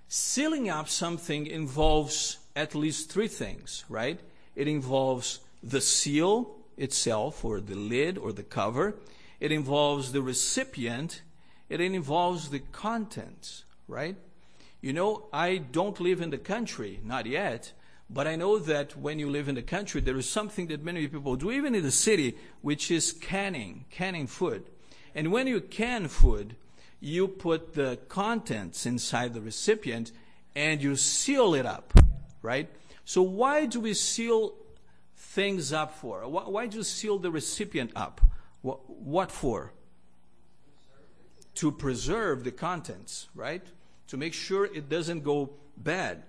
sealing 0.08 0.70
up 0.70 0.88
something 0.88 1.46
involves 1.46 2.38
at 2.56 2.74
least 2.74 3.10
three 3.10 3.28
things, 3.28 3.84
right? 3.88 4.20
It 4.56 4.68
involves 4.68 5.40
the 5.62 5.80
seal 5.80 6.56
itself, 6.76 7.44
or 7.44 7.60
the 7.60 7.74
lid, 7.74 8.18
or 8.18 8.32
the 8.32 8.42
cover. 8.42 8.94
It 9.40 9.52
involves 9.52 10.12
the 10.12 10.22
recipient. 10.22 11.22
It 11.68 11.80
involves 11.80 12.50
the 12.50 12.60
contents, 12.72 13.64
right? 13.86 14.16
You 14.80 14.92
know, 14.92 15.26
I 15.32 15.56
don't 15.56 16.00
live 16.00 16.20
in 16.20 16.30
the 16.30 16.38
country, 16.38 17.00
not 17.04 17.26
yet, 17.26 17.72
but 18.10 18.26
I 18.26 18.36
know 18.36 18.58
that 18.58 18.96
when 18.96 19.18
you 19.18 19.28
live 19.28 19.48
in 19.48 19.54
the 19.54 19.62
country, 19.62 20.00
there 20.00 20.16
is 20.16 20.28
something 20.28 20.68
that 20.68 20.82
many 20.82 21.06
people 21.08 21.36
do, 21.36 21.50
even 21.50 21.74
in 21.74 21.82
the 21.82 21.90
city, 21.90 22.38
which 22.62 22.90
is 22.90 23.12
canning, 23.12 23.84
canning 23.90 24.26
food. 24.26 24.64
And 25.14 25.30
when 25.30 25.46
you 25.46 25.60
can 25.60 26.08
food, 26.08 26.56
you 27.00 27.28
put 27.28 27.74
the 27.74 27.98
contents 28.08 28.86
inside 28.86 29.34
the 29.34 29.40
recipient 29.40 30.12
and 30.54 30.82
you 30.82 30.96
seal 30.96 31.54
it 31.54 31.66
up, 31.66 31.92
right? 32.42 32.68
So 33.04 33.22
why 33.22 33.66
do 33.66 33.80
we 33.80 33.94
seal 33.94 34.54
things 35.16 35.72
up 35.72 35.94
for? 35.94 36.26
Why 36.28 36.66
do 36.66 36.78
you 36.78 36.82
seal 36.82 37.18
the 37.18 37.30
recipient 37.30 37.92
up? 37.94 38.20
What 38.62 39.30
for? 39.30 39.72
To 41.56 41.72
preserve 41.72 42.44
the 42.44 42.52
contents, 42.52 43.28
right? 43.34 43.66
To 44.08 44.16
make 44.16 44.32
sure 44.32 44.64
it 44.64 44.88
doesn't 44.88 45.24
go 45.24 45.50
bad. 45.76 46.22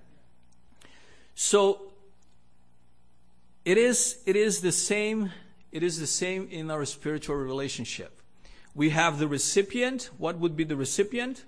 So 1.42 1.94
it 3.64 3.78
is, 3.78 4.18
it 4.26 4.36
is 4.36 4.60
the 4.60 4.74
same 4.74 5.32
it 5.72 5.84
is 5.84 6.02
the 6.02 6.08
same 6.08 6.50
in 6.52 6.70
our 6.70 6.84
spiritual 6.84 7.38
relationship. 7.38 8.22
We 8.76 8.90
have 8.90 9.20
the 9.20 9.28
recipient. 9.28 10.10
What 10.18 10.38
would 10.38 10.58
be 10.58 10.66
the 10.66 10.76
recipient? 10.76 11.46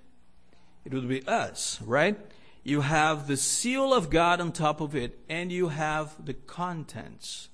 It 0.86 0.94
would 0.94 1.08
be 1.08 1.22
us, 1.26 1.78
right? 1.82 2.18
You 2.64 2.80
have 2.80 3.26
the 3.26 3.36
seal 3.36 3.92
of 3.92 4.08
God 4.08 4.40
on 4.40 4.52
top 4.52 4.80
of 4.80 4.96
it, 4.96 5.18
and 5.28 5.52
you 5.52 5.68
have 5.68 6.24
the 6.24 6.32
contents. 6.32 7.50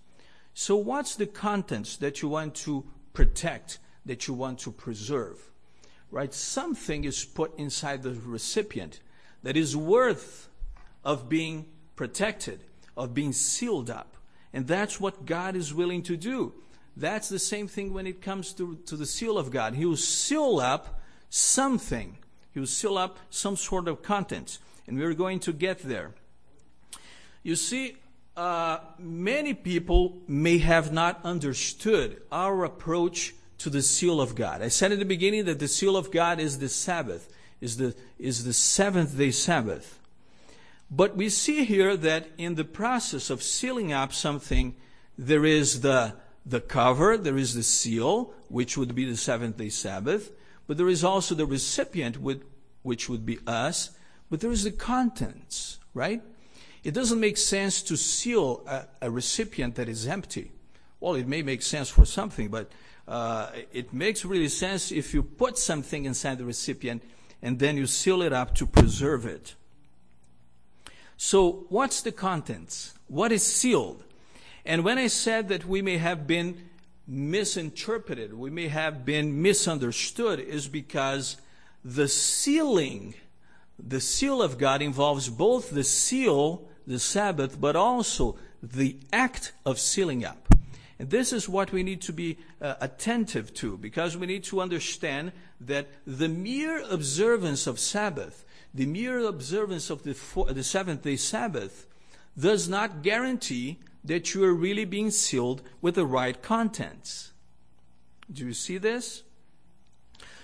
So, 0.54 0.76
what's 0.76 1.16
the 1.16 1.26
contents 1.26 1.97
that 1.97 2.23
you 2.23 2.28
want 2.28 2.54
to 2.66 2.85
protect, 3.14 3.80
that 4.07 4.28
you 4.28 4.35
want 4.35 4.61
to 4.61 4.71
preserve? 4.71 5.50
Right? 6.12 6.33
Something 6.33 7.02
is 7.02 7.25
put 7.25 7.59
inside 7.59 8.04
the 8.04 8.14
recipient 8.14 9.00
that 9.42 9.57
is 9.57 9.76
worth 9.76 10.49
of 11.04 11.28
being 11.28 11.66
protected, 11.99 12.61
of 12.97 13.12
being 13.12 13.33
sealed 13.33 13.90
up. 13.90 14.17
And 14.52 14.69
that's 14.69 15.00
what 15.00 15.26
God 15.26 15.57
is 15.57 15.75
willing 15.75 16.05
to 16.05 16.17
do. 16.17 16.55
That's 16.97 17.28
the 17.28 17.40
same 17.40 17.67
thing 17.67 17.93
when 17.93 18.07
it 18.07 18.23
comes 18.23 18.52
to, 18.55 18.76
to 18.87 18.97
the 18.97 19.05
seal 19.05 19.37
of 19.37 19.50
God. 19.50 19.75
He 19.75 19.85
will 19.85 19.97
seal 19.97 20.61
up 20.61 21.00
something. 21.28 22.17
He 22.55 22.61
will 22.61 22.69
seal 22.69 22.97
up 22.97 23.19
some 23.31 23.57
sort 23.57 23.88
of 23.88 24.00
content. 24.02 24.59
And 24.87 24.97
we're 24.97 25.12
going 25.12 25.40
to 25.40 25.52
get 25.52 25.81
there. 25.81 26.14
You 27.43 27.57
see, 27.57 27.97
uh, 28.37 28.78
many 28.99 29.52
people 29.52 30.19
may 30.28 30.59
have 30.59 30.93
not 30.93 31.21
understood 31.25 32.23
our 32.31 32.64
approach 32.64 33.35
to 33.59 33.71
the 33.71 33.83
seal 33.83 34.21
of 34.21 34.37
God. 34.37 34.62
I 34.62 34.69
said 34.69 34.93
at 34.93 35.00
the 35.00 35.05
beginning 35.05 35.47
that 35.47 35.59
the 35.59 35.69
seal 35.69 35.97
of 35.97 36.12
God 36.12 36.38
is 36.38 36.61
the 36.61 36.69
Sabbath, 36.69 37.28
is 37.61 37.76
the, 37.76 37.95
is 38.21 38.45
the 38.45 38.52
seventh 38.52 39.19
day 39.19 39.33
Sabbath. 39.33 39.98
But 40.90 41.16
we 41.16 41.28
see 41.28 41.64
here 41.64 41.97
that 41.97 42.28
in 42.38 42.54
the 42.54 42.64
process 42.64 43.28
of 43.30 43.42
sealing 43.42 43.92
up 43.92 44.12
something, 44.12 44.75
there 45.18 45.45
is 45.45 45.83
the, 45.83 46.14
the 46.47 46.61
cover, 46.61 47.18
there 47.18 47.37
is 47.37 47.54
the 47.54 47.62
seal, 47.62 48.33
which 48.49 48.78
would 48.78 48.95
be 48.95 49.04
the 49.04 49.16
seventh 49.16 49.59
day 49.59 49.68
Sabbath, 49.68 50.33
but 50.66 50.76
there 50.76 50.88
is 50.88 51.04
also 51.04 51.35
the 51.35 51.47
recipient, 51.47 52.21
with, 52.21 52.42
which 52.83 53.09
would 53.09 53.26
be 53.26 53.38
us, 53.47 53.90
but 54.30 54.40
there 54.40 54.50
is 54.50 54.64
the 54.64 54.71
contents, 54.71 55.78
right? 55.92 56.23
It 56.85 56.95
doesn't 56.95 57.21
make 57.21 57.37
sense 57.37 57.83
to 57.83 57.97
seal 57.97 58.62
a, 58.66 58.87
a 59.02 59.11
recipient 59.11 59.75
that 59.75 59.88
is 59.88 60.07
empty. 60.07 60.52
Well, 61.00 61.14
it 61.14 61.26
may 61.26 61.42
make 61.42 61.62
sense 61.62 61.88
for 61.90 62.04
something, 62.04 62.49
but 62.49 62.71
uh, 63.07 63.50
it 63.73 63.92
makes 63.92 64.25
really 64.25 64.49
sense 64.49 64.90
if 64.92 65.12
you 65.12 65.23
put 65.23 65.59
something 65.59 66.04
inside 66.04 66.38
the 66.38 66.45
recipient 66.45 67.02
and 67.42 67.59
then 67.59 67.76
you 67.76 67.87
seal 67.87 68.23
it 68.23 68.33
up 68.33 68.54
to 68.57 68.66
preserve 68.66 69.26
it. 69.26 69.54
So, 71.21 71.67
what's 71.69 72.01
the 72.01 72.13
contents? 72.13 72.95
What 73.09 73.33
is 73.33 73.43
sealed? 73.43 74.05
And 74.65 74.85
when 74.85 74.99
I 74.99 75.09
said 75.09 75.49
that 75.49 75.67
we 75.67 75.83
may 75.83 75.99
have 75.99 76.29
been 76.29 76.69
misinterpreted, 77.09 78.33
we 78.35 78.51
may 78.51 78.69
have 78.69 79.05
been 79.05 79.43
misunderstood, 79.43 80.39
is 80.39 80.69
because 80.69 81.37
the 81.85 82.07
sealing, 82.07 83.15
the 83.85 84.01
seal 84.01 84.41
of 84.41 84.59
God 84.59 84.81
involves 84.81 85.29
both 85.29 85.71
the 85.71 85.83
seal, 85.83 86.69
the 86.87 87.01
Sabbath, 87.01 87.61
but 87.61 87.75
also 87.75 88.37
the 88.63 88.97
act 89.13 89.51
of 89.67 89.81
sealing 89.81 90.25
up. 90.25 90.55
And 91.01 91.11
this 91.11 91.33
is 91.33 91.49
what 91.49 91.73
we 91.73 91.83
need 91.83 92.01
to 92.03 92.13
be 92.13 92.39
uh, 92.63 92.75
attentive 92.81 93.53
to 93.55 93.77
because 93.77 94.17
we 94.17 94.29
need 94.29 94.45
to 94.45 94.61
understand 94.61 95.33
that 95.61 95.89
the 96.07 96.29
mere 96.29 96.81
observance 96.89 97.67
of 97.67 97.81
Sabbath 97.81 98.45
the 98.75 98.87
mere 98.87 99.21
observance 99.21 99.91
of 99.91 100.03
the, 100.03 100.15
four, 100.15 100.47
the 100.53 100.63
seventh 100.63 101.03
day 101.03 101.17
Sabbath 101.17 101.87
does 102.39 102.69
not 102.69 103.03
guarantee 103.03 103.79
that 104.05 104.35
you 104.35 104.45
are 104.45 104.55
really 104.55 104.85
being 104.85 105.11
sealed 105.11 105.63
with 105.81 105.97
the 105.97 106.07
right 106.07 106.41
contents. 106.43 107.33
Do 108.31 108.47
you 108.47 108.55
see 108.55 108.79
this? 108.79 109.23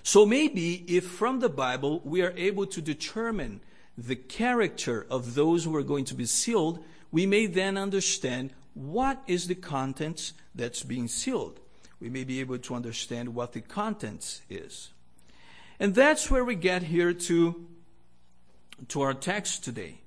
So 0.03 0.27
maybe 0.27 0.85
if 0.87 1.07
from 1.07 1.41
the 1.41 1.49
Bible 1.49 2.01
we 2.05 2.23
are 2.23 2.35
able 2.37 2.67
to 2.67 2.83
determine 2.83 3.61
the 3.97 4.17
character 4.17 5.07
of 5.09 5.35
those 5.35 5.65
who 5.65 5.75
are 5.77 5.83
going 5.83 6.05
to 6.07 6.15
be 6.15 6.27
sealed, 6.27 6.85
we 7.13 7.27
may 7.27 7.47
then 7.47 7.79
understand 7.79 8.51
what 8.75 9.23
is 9.27 9.47
the 9.47 9.55
contents 9.55 10.33
that's 10.55 10.83
being 10.83 11.09
sealed. 11.09 11.61
We 12.01 12.11
may 12.11 12.25
be 12.25 12.41
able 12.41 12.59
to 12.59 12.75
understand 12.75 13.35
what 13.35 13.53
the 13.53 13.61
contents 13.61 14.43
is. 14.51 14.91
And 15.79 15.95
that's 15.95 16.31
where 16.31 16.45
we 16.45 16.55
get 16.55 16.83
here 16.83 17.13
to 17.13 17.67
to 18.89 19.03
our 19.03 19.15
text 19.15 19.65
today. 19.65 20.01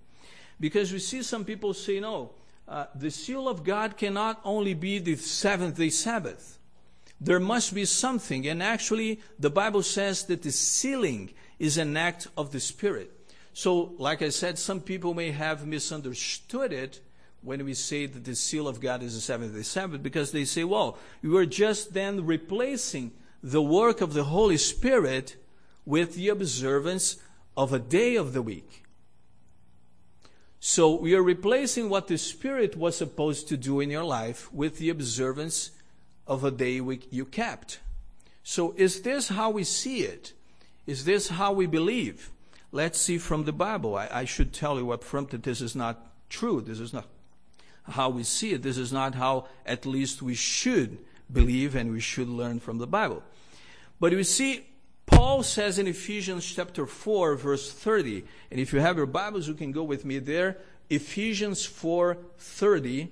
Because 0.60 0.92
we 0.92 1.00
see 1.00 1.22
some 1.22 1.46
people 1.46 1.74
say, 1.74 2.00
no, 2.00 2.32
uh, 2.68 2.86
the 2.96 3.12
seal 3.12 3.48
of 3.48 3.64
God 3.64 3.98
cannot 3.98 4.42
only 4.44 4.74
be 4.74 5.00
the 5.00 5.16
seventh 5.16 5.78
day 5.78 5.90
Sabbath. 5.90 6.60
There 7.20 7.40
must 7.40 7.74
be 7.74 7.86
something. 7.86 8.48
And 8.48 8.62
actually, 8.62 9.22
the 9.40 9.50
Bible 9.50 9.84
says 9.84 10.26
that 10.26 10.42
the 10.42 10.52
sealing 10.52 11.32
is 11.60 11.78
an 11.78 11.96
act 11.98 12.28
of 12.38 12.52
the 12.52 12.60
Spirit. 12.60 13.12
So, 13.54 13.96
like 13.98 14.22
I 14.22 14.30
said, 14.30 14.60
some 14.60 14.82
people 14.82 15.14
may 15.14 15.32
have 15.32 15.66
misunderstood 15.66 16.72
it 16.72 17.02
when 17.42 17.64
we 17.66 17.74
say 17.74 18.06
that 18.06 18.24
the 18.24 18.36
seal 18.36 18.68
of 18.68 18.82
God 18.82 19.02
is 19.02 19.16
the 19.16 19.22
seventh 19.22 19.56
day 19.56 19.64
Sabbath 19.64 20.04
because 20.04 20.32
they 20.32 20.46
say, 20.46 20.64
well, 20.64 20.98
you 21.22 21.36
are 21.38 21.46
just 21.46 21.94
then 21.94 22.26
replacing 22.26 23.14
the 23.42 23.62
work 23.62 24.02
of 24.02 24.14
the 24.14 24.26
Holy 24.26 24.58
Spirit 24.58 25.38
with 25.86 26.16
the 26.16 26.30
observance 26.30 27.18
of 27.58 27.74
a 27.74 27.80
day 27.80 28.16
of 28.16 28.34
the 28.34 28.42
week. 28.42 28.84
So 30.60 30.96
we 30.96 31.16
are 31.16 31.24
replacing 31.24 31.90
what 31.90 32.08
the 32.08 32.18
Spirit 32.18 32.78
was 32.78 32.96
supposed 32.96 33.48
to 33.50 33.58
do 33.58 33.80
in 33.80 33.90
your 33.90 34.04
life 34.04 34.54
with 34.54 34.78
the 34.78 34.90
observance 34.90 35.72
of 36.28 36.44
a 36.44 36.52
day 36.52 36.80
you 37.10 37.26
kept. 37.26 37.80
So 38.44 38.74
is 38.78 39.02
this 39.02 39.30
how 39.30 39.50
we 39.50 39.64
see 39.64 40.02
it? 40.02 40.34
Is 40.86 41.06
this 41.06 41.30
how 41.30 41.52
we 41.52 41.66
believe? 41.66 42.32
Let's 42.72 43.00
see 43.00 43.18
from 43.18 43.46
the 43.46 43.52
Bible. 43.52 43.96
I, 43.96 44.08
I 44.12 44.26
should 44.26 44.54
tell 44.54 44.78
you 44.78 44.92
up 44.92 45.04
front 45.04 45.32
that 45.32 45.44
this 45.44 45.62
is 45.62 45.76
not 45.76 46.14
true. 46.30 46.62
This 46.62 46.80
is 46.80 46.94
not 46.94 47.06
how 47.84 48.10
we 48.10 48.24
see 48.24 48.54
it. 48.54 48.62
This 48.62 48.78
is 48.78 48.94
not 48.94 49.16
how 49.16 49.48
at 49.66 49.86
least 49.86 50.22
we 50.22 50.36
should 50.36 51.00
believe 51.32 51.76
and 51.76 51.92
we 51.92 52.00
should 52.00 52.30
learn 52.30 52.60
from 52.60 52.78
the 52.78 52.88
Bible. 52.88 53.24
But 54.00 54.14
we 54.14 54.24
see 54.24 54.68
Paul 55.18 55.42
says 55.42 55.80
in 55.80 55.88
Ephesians 55.88 56.46
chapter 56.46 56.86
4 56.86 57.34
verse 57.38 57.72
30, 57.72 58.24
and 58.52 58.60
if 58.60 58.72
you 58.72 58.80
have 58.80 58.98
your 58.98 59.08
Bibles, 59.08 59.48
you 59.48 59.56
can 59.56 59.72
go 59.72 59.82
with 59.82 60.06
me 60.06 60.20
there. 60.20 60.60
Ephesians 60.92 61.66
4:30. 61.66 63.10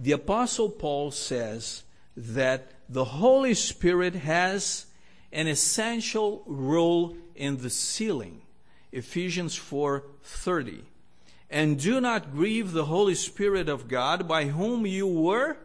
The 0.00 0.10
apostle 0.10 0.68
Paul 0.68 1.12
says 1.12 1.84
that 2.16 2.72
the 2.88 3.04
Holy 3.04 3.54
Spirit 3.54 4.16
has 4.16 4.86
an 5.30 5.46
essential 5.46 6.42
role 6.44 7.16
in 7.36 7.58
the 7.58 7.70
sealing. 7.70 8.42
Ephesians 8.90 9.54
4:30. 9.56 10.86
And 11.48 11.78
do 11.78 12.00
not 12.00 12.32
grieve 12.32 12.72
the 12.72 12.86
Holy 12.86 13.14
Spirit 13.14 13.68
of 13.68 13.86
God 13.86 14.26
by 14.26 14.46
whom 14.46 14.86
you 14.86 15.06
were 15.06 15.56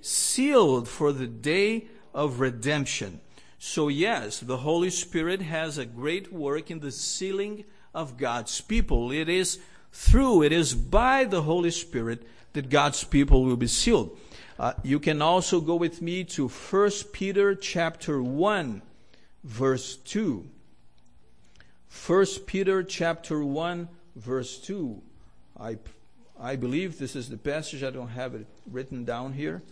sealed 0.00 0.88
for 0.88 1.12
the 1.12 1.28
day 1.28 1.86
of 2.12 2.40
redemption. 2.40 3.20
So, 3.66 3.88
yes, 3.88 4.40
the 4.40 4.58
Holy 4.58 4.90
Spirit 4.90 5.40
has 5.40 5.78
a 5.78 5.86
great 5.86 6.30
work 6.30 6.70
in 6.70 6.80
the 6.80 6.92
sealing 6.92 7.64
of 7.94 8.18
God's 8.18 8.60
people. 8.60 9.10
It 9.10 9.30
is 9.30 9.58
through, 9.90 10.42
it 10.42 10.52
is 10.52 10.74
by 10.74 11.24
the 11.24 11.40
Holy 11.40 11.70
Spirit 11.70 12.24
that 12.52 12.68
God's 12.68 13.04
people 13.04 13.42
will 13.42 13.56
be 13.56 13.66
sealed. 13.66 14.18
Uh, 14.58 14.74
you 14.82 15.00
can 15.00 15.22
also 15.22 15.62
go 15.62 15.76
with 15.76 16.02
me 16.02 16.24
to 16.24 16.46
1 16.48 16.90
Peter 17.12 17.54
chapter 17.54 18.22
1 18.22 18.82
verse 19.44 19.96
2. 19.96 20.46
1 22.06 22.26
Peter 22.44 22.82
chapter 22.82 23.42
1 23.42 23.88
verse 24.14 24.58
2. 24.58 25.00
I, 25.58 25.78
I 26.38 26.56
believe 26.56 26.98
this 26.98 27.16
is 27.16 27.30
the 27.30 27.38
passage. 27.38 27.82
I 27.82 27.88
don't 27.88 28.08
have 28.08 28.34
it 28.34 28.46
written 28.70 29.06
down 29.06 29.32
here. 29.32 29.62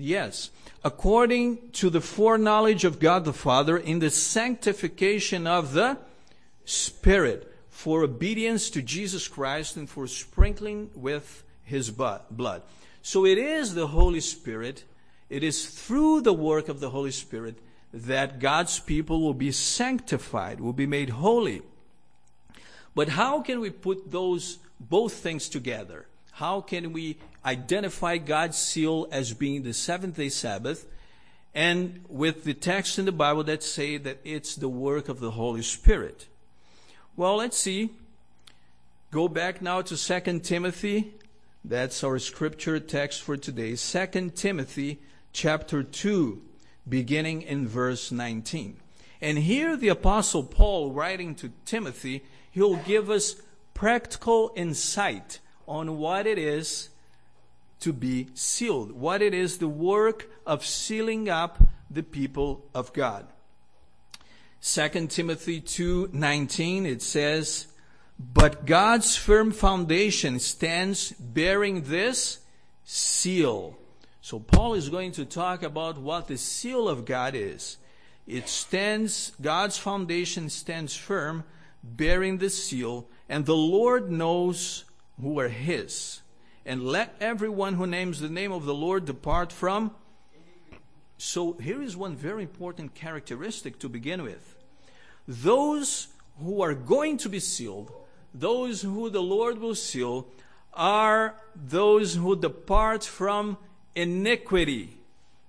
Yes. 0.00 0.50
According 0.84 1.72
to 1.72 1.90
the 1.90 2.00
foreknowledge 2.00 2.84
of 2.84 3.00
God 3.00 3.24
the 3.24 3.32
Father 3.32 3.76
in 3.76 3.98
the 3.98 4.10
sanctification 4.10 5.44
of 5.48 5.72
the 5.72 5.98
Spirit 6.64 7.52
for 7.68 8.04
obedience 8.04 8.70
to 8.70 8.80
Jesus 8.80 9.26
Christ 9.26 9.76
and 9.76 9.90
for 9.90 10.06
sprinkling 10.06 10.90
with 10.94 11.42
his 11.64 11.90
blood. 11.90 12.62
So 13.02 13.26
it 13.26 13.38
is 13.38 13.74
the 13.74 13.88
Holy 13.88 14.20
Spirit, 14.20 14.84
it 15.28 15.42
is 15.42 15.66
through 15.66 16.20
the 16.20 16.32
work 16.32 16.68
of 16.68 16.78
the 16.78 16.90
Holy 16.90 17.10
Spirit 17.10 17.58
that 17.92 18.38
God's 18.38 18.78
people 18.78 19.20
will 19.20 19.34
be 19.34 19.50
sanctified, 19.50 20.60
will 20.60 20.72
be 20.72 20.86
made 20.86 21.10
holy. 21.10 21.62
But 22.94 23.08
how 23.08 23.40
can 23.40 23.58
we 23.58 23.70
put 23.70 24.12
those 24.12 24.58
both 24.78 25.14
things 25.14 25.48
together? 25.48 26.06
How 26.38 26.60
can 26.60 26.92
we 26.92 27.16
identify 27.44 28.16
God's 28.18 28.56
seal 28.56 29.08
as 29.10 29.34
being 29.34 29.64
the 29.64 29.74
seventh 29.74 30.18
day 30.18 30.28
Sabbath 30.28 30.86
and 31.52 32.04
with 32.08 32.44
the 32.44 32.54
text 32.54 32.96
in 32.96 33.06
the 33.06 33.10
Bible 33.10 33.42
that 33.42 33.64
say 33.64 33.96
that 33.96 34.20
it's 34.22 34.54
the 34.54 34.68
work 34.68 35.08
of 35.08 35.18
the 35.18 35.32
Holy 35.32 35.62
Spirit. 35.62 36.28
Well, 37.16 37.38
let's 37.38 37.58
see. 37.58 37.90
Go 39.10 39.26
back 39.26 39.60
now 39.60 39.82
to 39.82 39.96
2 39.96 40.38
Timothy. 40.38 41.12
That's 41.64 42.04
our 42.04 42.20
scripture 42.20 42.78
text 42.78 43.20
for 43.22 43.36
today. 43.36 43.74
2 43.74 44.30
Timothy 44.36 45.00
chapter 45.32 45.82
2, 45.82 46.40
beginning 46.88 47.42
in 47.42 47.66
verse 47.66 48.12
19. 48.12 48.76
And 49.20 49.38
here 49.38 49.76
the 49.76 49.88
apostle 49.88 50.44
Paul 50.44 50.92
writing 50.92 51.34
to 51.34 51.50
Timothy, 51.64 52.22
he'll 52.52 52.76
give 52.76 53.10
us 53.10 53.34
practical 53.74 54.52
insight 54.54 55.40
on 55.68 55.98
what 55.98 56.26
it 56.26 56.38
is 56.38 56.88
to 57.80 57.92
be 57.92 58.28
sealed, 58.34 58.92
what 58.92 59.22
it 59.22 59.34
is 59.34 59.58
the 59.58 59.68
work 59.68 60.28
of 60.44 60.64
sealing 60.64 61.28
up 61.28 61.62
the 61.90 62.02
people 62.02 62.64
of 62.74 62.92
God. 62.92 63.26
2 64.60 65.10
Timothy 65.10 65.60
2:19 65.60 66.84
it 66.84 67.02
says, 67.02 67.66
"But 68.18 68.66
God's 68.66 69.14
firm 69.14 69.52
foundation 69.52 70.40
stands 70.40 71.12
bearing 71.12 71.82
this 71.82 72.38
seal." 72.84 73.78
So 74.20 74.40
Paul 74.40 74.74
is 74.74 74.88
going 74.88 75.12
to 75.12 75.24
talk 75.24 75.62
about 75.62 75.98
what 75.98 76.26
the 76.26 76.36
seal 76.36 76.88
of 76.88 77.04
God 77.04 77.34
is. 77.34 77.76
It 78.26 78.48
stands 78.48 79.32
God's 79.40 79.78
foundation 79.78 80.50
stands 80.50 80.96
firm 80.96 81.44
bearing 81.82 82.38
the 82.38 82.50
seal, 82.50 83.06
and 83.28 83.46
the 83.46 83.56
Lord 83.56 84.10
knows 84.10 84.84
who 85.20 85.38
are 85.38 85.48
his. 85.48 86.20
And 86.64 86.84
let 86.84 87.16
everyone 87.20 87.74
who 87.74 87.86
names 87.86 88.20
the 88.20 88.28
name 88.28 88.52
of 88.52 88.64
the 88.64 88.74
Lord 88.74 89.04
depart 89.04 89.52
from. 89.52 89.92
So 91.16 91.54
here 91.54 91.82
is 91.82 91.96
one 91.96 92.14
very 92.14 92.42
important 92.42 92.94
characteristic 92.94 93.78
to 93.80 93.88
begin 93.88 94.22
with. 94.22 94.54
Those 95.26 96.08
who 96.42 96.62
are 96.62 96.74
going 96.74 97.16
to 97.18 97.28
be 97.28 97.40
sealed, 97.40 97.90
those 98.32 98.82
who 98.82 99.10
the 99.10 99.22
Lord 99.22 99.58
will 99.58 99.74
seal, 99.74 100.28
are 100.72 101.34
those 101.56 102.14
who 102.14 102.36
depart 102.36 103.02
from 103.02 103.56
iniquity. 103.94 104.98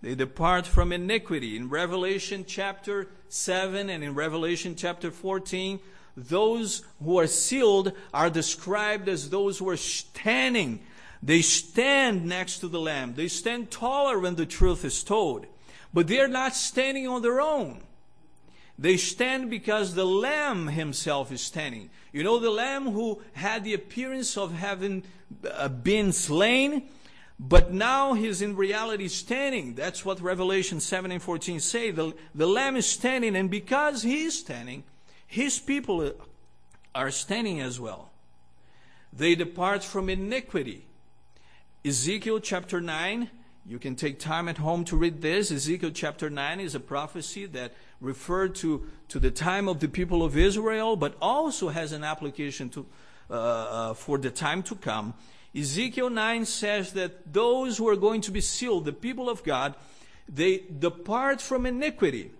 They 0.01 0.15
depart 0.15 0.65
from 0.65 0.91
iniquity. 0.91 1.55
In 1.55 1.69
Revelation 1.69 2.45
chapter 2.47 3.07
7 3.27 3.89
and 3.89 4.03
in 4.03 4.15
Revelation 4.15 4.75
chapter 4.75 5.11
14, 5.11 5.79
those 6.27 6.83
who 7.03 7.19
are 7.19 7.27
sealed 7.27 7.93
are 8.13 8.29
described 8.29 9.07
as 9.07 9.29
those 9.29 9.57
who 9.57 9.69
are 9.69 9.77
standing. 9.77 10.81
They 11.21 11.41
stand 11.41 12.25
next 12.25 12.59
to 12.59 12.67
the 12.67 12.79
Lamb. 12.79 13.13
They 13.15 13.27
stand 13.27 13.71
taller 13.71 14.19
when 14.19 14.35
the 14.35 14.45
truth 14.45 14.85
is 14.85 15.03
told. 15.03 15.45
But 15.93 16.07
they're 16.07 16.27
not 16.27 16.55
standing 16.55 17.07
on 17.07 17.21
their 17.21 17.41
own. 17.41 17.81
They 18.77 18.95
stand 18.95 19.49
because 19.49 19.93
the 19.93 20.05
Lamb 20.05 20.67
himself 20.67 21.31
is 21.31 21.41
standing. 21.41 21.89
You 22.13 22.23
know, 22.23 22.39
the 22.39 22.49
Lamb 22.49 22.91
who 22.91 23.21
had 23.33 23.65
the 23.65 23.73
appearance 23.73 24.37
of 24.37 24.53
having 24.53 25.03
uh, 25.51 25.67
been 25.67 26.13
slain, 26.13 26.87
but 27.37 27.73
now 27.73 28.13
he's 28.13 28.41
in 28.41 28.55
reality 28.55 29.09
standing. 29.09 29.75
That's 29.75 30.05
what 30.05 30.21
Revelation 30.21 30.79
7 30.79 31.11
and 31.11 31.21
14 31.21 31.59
say. 31.59 31.91
The, 31.91 32.13
the 32.33 32.47
Lamb 32.47 32.77
is 32.77 32.87
standing, 32.87 33.35
and 33.35 33.49
because 33.49 34.01
he's 34.01 34.39
standing, 34.39 34.85
his 35.29 35.59
people 35.59 36.11
are 36.95 37.11
standing 37.11 37.61
as 37.61 37.79
well. 37.79 38.09
They 39.13 39.35
depart 39.35 39.83
from 39.83 40.09
iniquity. 40.09 40.87
Ezekiel 41.85 42.39
chapter 42.39 42.81
9, 42.81 43.29
you 43.63 43.77
can 43.77 43.95
take 43.95 44.19
time 44.19 44.49
at 44.49 44.57
home 44.57 44.83
to 44.85 44.97
read 44.97 45.21
this. 45.21 45.51
Ezekiel 45.51 45.91
chapter 45.93 46.31
9 46.31 46.59
is 46.59 46.73
a 46.73 46.79
prophecy 46.79 47.45
that 47.45 47.73
referred 48.01 48.55
to, 48.55 48.87
to 49.09 49.19
the 49.19 49.29
time 49.29 49.69
of 49.69 49.79
the 49.79 49.87
people 49.87 50.23
of 50.23 50.35
Israel, 50.35 50.95
but 50.95 51.15
also 51.21 51.69
has 51.69 51.91
an 51.91 52.03
application 52.03 52.69
to, 52.69 52.87
uh, 53.29 53.33
uh, 53.33 53.93
for 53.93 54.17
the 54.17 54.31
time 54.31 54.63
to 54.63 54.73
come. 54.73 55.13
Ezekiel 55.55 56.09
9 56.09 56.43
says 56.45 56.93
that 56.93 57.31
those 57.31 57.77
who 57.77 57.87
are 57.87 57.95
going 57.95 58.21
to 58.21 58.31
be 58.31 58.41
sealed, 58.41 58.85
the 58.85 58.93
people 58.93 59.29
of 59.29 59.43
God, 59.43 59.75
they 60.27 60.63
depart 60.79 61.39
from 61.39 61.67
iniquity. 61.67 62.31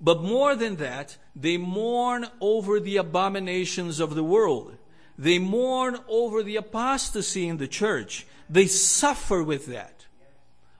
But 0.00 0.22
more 0.22 0.54
than 0.54 0.76
that, 0.76 1.16
they 1.34 1.56
mourn 1.56 2.26
over 2.40 2.80
the 2.80 2.98
abominations 2.98 4.00
of 4.00 4.14
the 4.14 4.24
world. 4.24 4.76
They 5.18 5.38
mourn 5.38 5.98
over 6.08 6.42
the 6.42 6.56
apostasy 6.56 7.48
in 7.48 7.56
the 7.56 7.68
church. 7.68 8.26
They 8.50 8.66
suffer 8.66 9.42
with 9.42 9.66
that. 9.66 10.06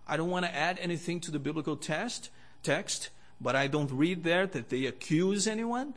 I 0.07 0.17
don't 0.17 0.31
want 0.31 0.45
to 0.45 0.55
add 0.55 0.79
anything 0.81 1.21
to 1.21 1.31
the 1.31 1.39
biblical 1.39 1.77
test, 1.77 2.31
text, 2.63 3.09
but 3.41 3.57
I 3.57 3.67
don't 3.67 3.91
read 3.91 4.23
there 4.23 4.47
that 4.47 4.69
they 4.69 4.87
accuse 4.87 5.47
anyone, 5.47 5.95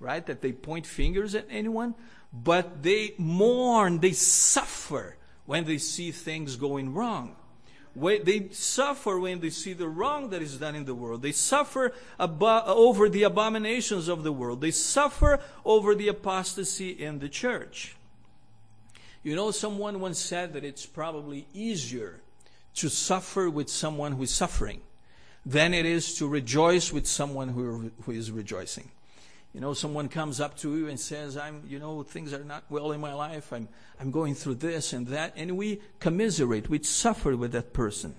right? 0.00 0.24
That 0.24 0.40
they 0.40 0.52
point 0.52 0.86
fingers 0.86 1.34
at 1.34 1.46
anyone. 1.50 1.94
But 2.32 2.82
they 2.82 3.14
mourn, 3.16 4.00
they 4.00 4.12
suffer 4.12 5.16
when 5.46 5.64
they 5.64 5.78
see 5.78 6.10
things 6.10 6.56
going 6.56 6.94
wrong 6.94 7.36
they 7.96 8.48
suffer 8.50 9.18
when 9.18 9.40
they 9.40 9.50
see 9.50 9.72
the 9.72 9.88
wrong 9.88 10.30
that 10.30 10.42
is 10.42 10.58
done 10.58 10.74
in 10.74 10.84
the 10.84 10.94
world. 10.94 11.22
They 11.22 11.32
suffer 11.32 11.92
abo- 12.18 12.66
over 12.66 13.08
the 13.08 13.22
abominations 13.22 14.08
of 14.08 14.24
the 14.24 14.32
world. 14.32 14.60
They 14.60 14.72
suffer 14.72 15.40
over 15.64 15.94
the 15.94 16.08
apostasy 16.08 16.90
in 16.90 17.20
the 17.20 17.28
church. 17.28 17.94
You 19.22 19.36
know, 19.36 19.52
someone 19.52 20.00
once 20.00 20.18
said 20.18 20.52
that 20.52 20.64
it's 20.64 20.86
probably 20.86 21.46
easier 21.54 22.20
to 22.74 22.88
suffer 22.88 23.48
with 23.48 23.68
someone 23.68 24.12
who 24.12 24.24
is 24.24 24.30
suffering 24.30 24.80
than 25.46 25.72
it 25.72 25.86
is 25.86 26.14
to 26.16 26.26
rejoice 26.26 26.92
with 26.92 27.06
someone 27.06 27.48
who, 27.48 27.90
who 28.02 28.12
is 28.12 28.30
rejoicing. 28.30 28.90
You 29.54 29.60
know, 29.60 29.72
someone 29.72 30.08
comes 30.08 30.40
up 30.40 30.56
to 30.58 30.76
you 30.76 30.88
and 30.88 30.98
says, 30.98 31.36
I'm, 31.36 31.62
you 31.68 31.78
know, 31.78 32.02
things 32.02 32.32
are 32.32 32.42
not 32.42 32.64
well 32.68 32.90
in 32.90 33.00
my 33.00 33.14
life. 33.14 33.52
I'm, 33.52 33.68
I'm 34.00 34.10
going 34.10 34.34
through 34.34 34.56
this 34.56 34.92
and 34.92 35.06
that. 35.08 35.34
And 35.36 35.56
we 35.56 35.80
commiserate, 36.00 36.68
we 36.68 36.82
suffer 36.82 37.36
with 37.36 37.52
that 37.52 37.72
person. 37.72 38.16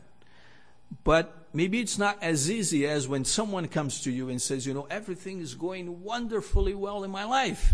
But 1.03 1.47
maybe 1.51 1.81
it's 1.81 1.97
not 1.97 2.23
as 2.23 2.49
easy 2.49 2.87
as 2.87 3.09
when 3.09 3.25
someone 3.25 3.67
comes 3.67 4.01
to 4.03 4.11
you 4.11 4.29
and 4.29 4.41
says, 4.41 4.65
you 4.65 4.73
know, 4.73 4.87
everything 4.89 5.41
is 5.41 5.55
going 5.55 6.03
wonderfully 6.03 6.73
well 6.73 7.03
in 7.03 7.11
my 7.11 7.25
life. 7.25 7.73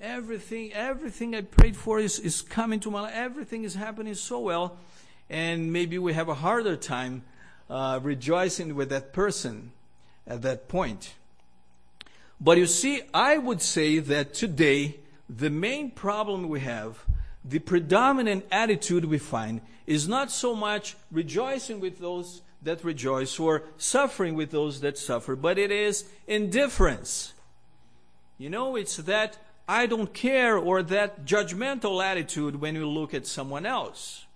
Everything, 0.00 0.72
everything 0.72 1.34
I 1.34 1.42
prayed 1.42 1.76
for 1.76 1.98
is, 1.98 2.18
is 2.18 2.40
coming 2.40 2.80
to 2.80 2.90
my 2.90 3.02
life. 3.02 3.12
Everything 3.14 3.64
is 3.64 3.74
happening 3.74 4.14
so 4.14 4.40
well. 4.40 4.78
And 5.28 5.70
maybe 5.70 5.98
we 5.98 6.14
have 6.14 6.30
a 6.30 6.34
harder 6.34 6.76
time 6.76 7.24
uh, 7.68 8.00
rejoicing 8.02 8.74
with 8.74 8.88
that 8.88 9.12
person 9.12 9.72
at 10.26 10.40
that 10.42 10.66
point. 10.66 11.12
But 12.40 12.56
you 12.56 12.66
see, 12.66 13.02
I 13.12 13.36
would 13.36 13.60
say 13.60 13.98
that 13.98 14.32
today, 14.32 14.96
the 15.28 15.50
main 15.50 15.90
problem 15.90 16.48
we 16.48 16.60
have, 16.60 17.04
the 17.44 17.58
predominant 17.58 18.46
attitude 18.50 19.04
we 19.04 19.18
find, 19.18 19.60
is 19.86 20.08
not 20.08 20.30
so 20.30 20.54
much 20.54 20.96
rejoicing 21.10 21.80
with 21.80 21.98
those 21.98 22.42
that 22.62 22.84
rejoice 22.84 23.38
or 23.38 23.64
suffering 23.78 24.34
with 24.34 24.50
those 24.50 24.80
that 24.80 24.98
suffer, 24.98 25.34
but 25.34 25.58
it 25.58 25.70
is 25.70 26.04
indifference. 26.26 27.32
You 28.38 28.50
know, 28.50 28.76
it's 28.76 28.96
that 28.96 29.38
I 29.68 29.86
don't 29.86 30.12
care 30.12 30.58
or 30.58 30.82
that 30.82 31.24
judgmental 31.24 32.04
attitude 32.04 32.60
when 32.60 32.74
you 32.74 32.88
look 32.88 33.14
at 33.14 33.26
someone 33.26 33.64
else. 33.64 34.26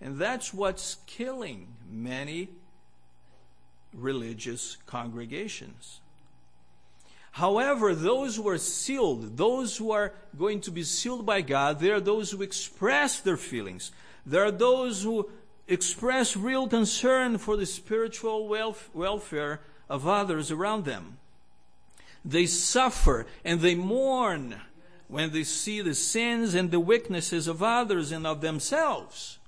And 0.00 0.18
that's 0.18 0.52
what's 0.52 0.96
killing 1.06 1.68
many 1.90 2.48
religious 3.94 4.76
congregations. 4.86 6.00
However, 7.32 7.94
those 7.94 8.36
who 8.36 8.46
are 8.48 8.58
sealed, 8.58 9.36
those 9.38 9.76
who 9.78 9.90
are 9.90 10.12
going 10.38 10.60
to 10.62 10.70
be 10.70 10.84
sealed 10.84 11.24
by 11.24 11.40
God, 11.40 11.80
they 11.80 11.90
are 11.90 12.00
those 12.00 12.30
who 12.30 12.42
express 12.42 13.20
their 13.20 13.38
feelings. 13.38 13.90
There 14.26 14.44
are 14.44 14.50
those 14.50 15.02
who 15.02 15.30
express 15.66 16.36
real 16.36 16.68
concern 16.68 17.38
for 17.38 17.56
the 17.56 17.64
spiritual 17.64 18.48
welfare 18.92 19.60
of 19.88 20.06
others 20.06 20.50
around 20.50 20.84
them. 20.84 21.16
They 22.24 22.46
suffer 22.46 23.26
and 23.44 23.60
they 23.60 23.74
mourn 23.74 24.60
when 25.08 25.32
they 25.32 25.44
see 25.44 25.80
the 25.80 25.94
sins 25.94 26.54
and 26.54 26.70
the 26.70 26.80
weaknesses 26.80 27.48
of 27.48 27.62
others 27.62 28.12
and 28.12 28.26
of 28.26 28.42
themselves. 28.42 29.38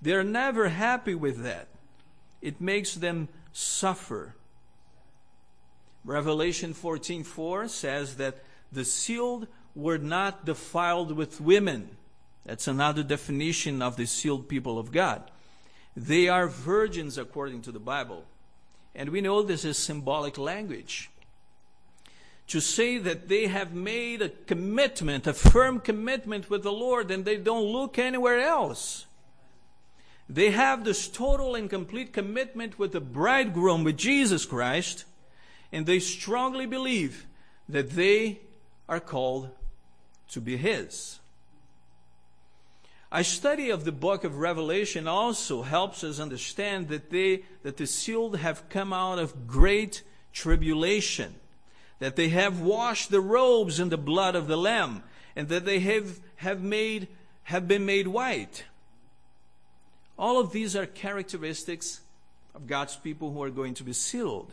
They're 0.00 0.24
never 0.24 0.68
happy 0.68 1.14
with 1.14 1.42
that. 1.42 1.66
It 2.40 2.60
makes 2.60 2.94
them 2.94 3.28
suffer. 3.52 4.34
Revelation 6.04 6.74
14:4 6.74 7.68
says 7.68 8.16
that 8.16 8.42
the 8.70 8.84
sealed 8.84 9.46
were 9.74 9.98
not 9.98 10.44
defiled 10.44 11.12
with 11.12 11.40
women. 11.40 11.96
That's 12.44 12.66
another 12.66 13.02
definition 13.02 13.80
of 13.80 13.96
the 13.96 14.06
sealed 14.06 14.48
people 14.48 14.78
of 14.78 14.90
God. 14.90 15.30
They 15.96 16.28
are 16.28 16.48
virgins 16.48 17.18
according 17.18 17.62
to 17.62 17.72
the 17.72 17.78
Bible. 17.78 18.24
And 18.94 19.10
we 19.10 19.20
know 19.20 19.42
this 19.42 19.64
is 19.64 19.78
symbolic 19.78 20.36
language. 20.36 21.10
To 22.48 22.60
say 22.60 22.98
that 22.98 23.28
they 23.28 23.46
have 23.46 23.72
made 23.72 24.20
a 24.20 24.28
commitment, 24.28 25.26
a 25.26 25.32
firm 25.32 25.80
commitment 25.80 26.50
with 26.50 26.62
the 26.62 26.72
Lord, 26.72 27.10
and 27.10 27.24
they 27.24 27.36
don't 27.36 27.72
look 27.72 27.98
anywhere 27.98 28.40
else. 28.40 29.06
they 30.28 30.50
have 30.50 30.84
this 30.84 31.08
total 31.08 31.54
and 31.54 31.68
complete 31.68 32.12
commitment 32.12 32.78
with 32.78 32.92
the 32.92 33.00
bridegroom, 33.00 33.84
with 33.84 33.98
Jesus 33.98 34.46
Christ, 34.46 35.04
and 35.72 35.86
they 35.86 35.98
strongly 35.98 36.66
believe 36.66 37.26
that 37.68 37.90
they 37.90 38.40
are 38.88 39.00
called 39.00 39.50
to 40.28 40.40
be 40.40 40.56
His. 40.56 41.18
A 43.10 43.24
study 43.24 43.68
of 43.68 43.84
the 43.84 43.92
book 43.92 44.24
of 44.24 44.38
Revelation 44.38 45.06
also 45.06 45.62
helps 45.62 46.02
us 46.02 46.18
understand 46.18 46.88
that 46.88 47.10
they, 47.10 47.44
that 47.62 47.76
the 47.76 47.86
sealed 47.86 48.38
have 48.38 48.68
come 48.70 48.92
out 48.92 49.18
of 49.18 49.46
great 49.46 50.02
tribulation, 50.32 51.34
that 51.98 52.16
they 52.16 52.30
have 52.30 52.60
washed 52.60 53.10
the 53.10 53.20
robes 53.20 53.78
in 53.78 53.90
the 53.90 53.98
blood 53.98 54.34
of 54.34 54.46
the 54.46 54.56
Lamb, 54.56 55.02
and 55.36 55.48
that 55.48 55.66
they 55.66 55.80
have, 55.80 56.20
have 56.36 56.62
made, 56.62 57.08
have 57.44 57.68
been 57.68 57.84
made 57.84 58.08
white. 58.08 58.64
All 60.18 60.38
of 60.38 60.52
these 60.52 60.74
are 60.74 60.86
characteristics 60.86 62.00
of 62.54 62.66
God's 62.66 62.96
people 62.96 63.30
who 63.32 63.42
are 63.42 63.50
going 63.50 63.74
to 63.74 63.84
be 63.84 63.92
sealed. 63.92 64.52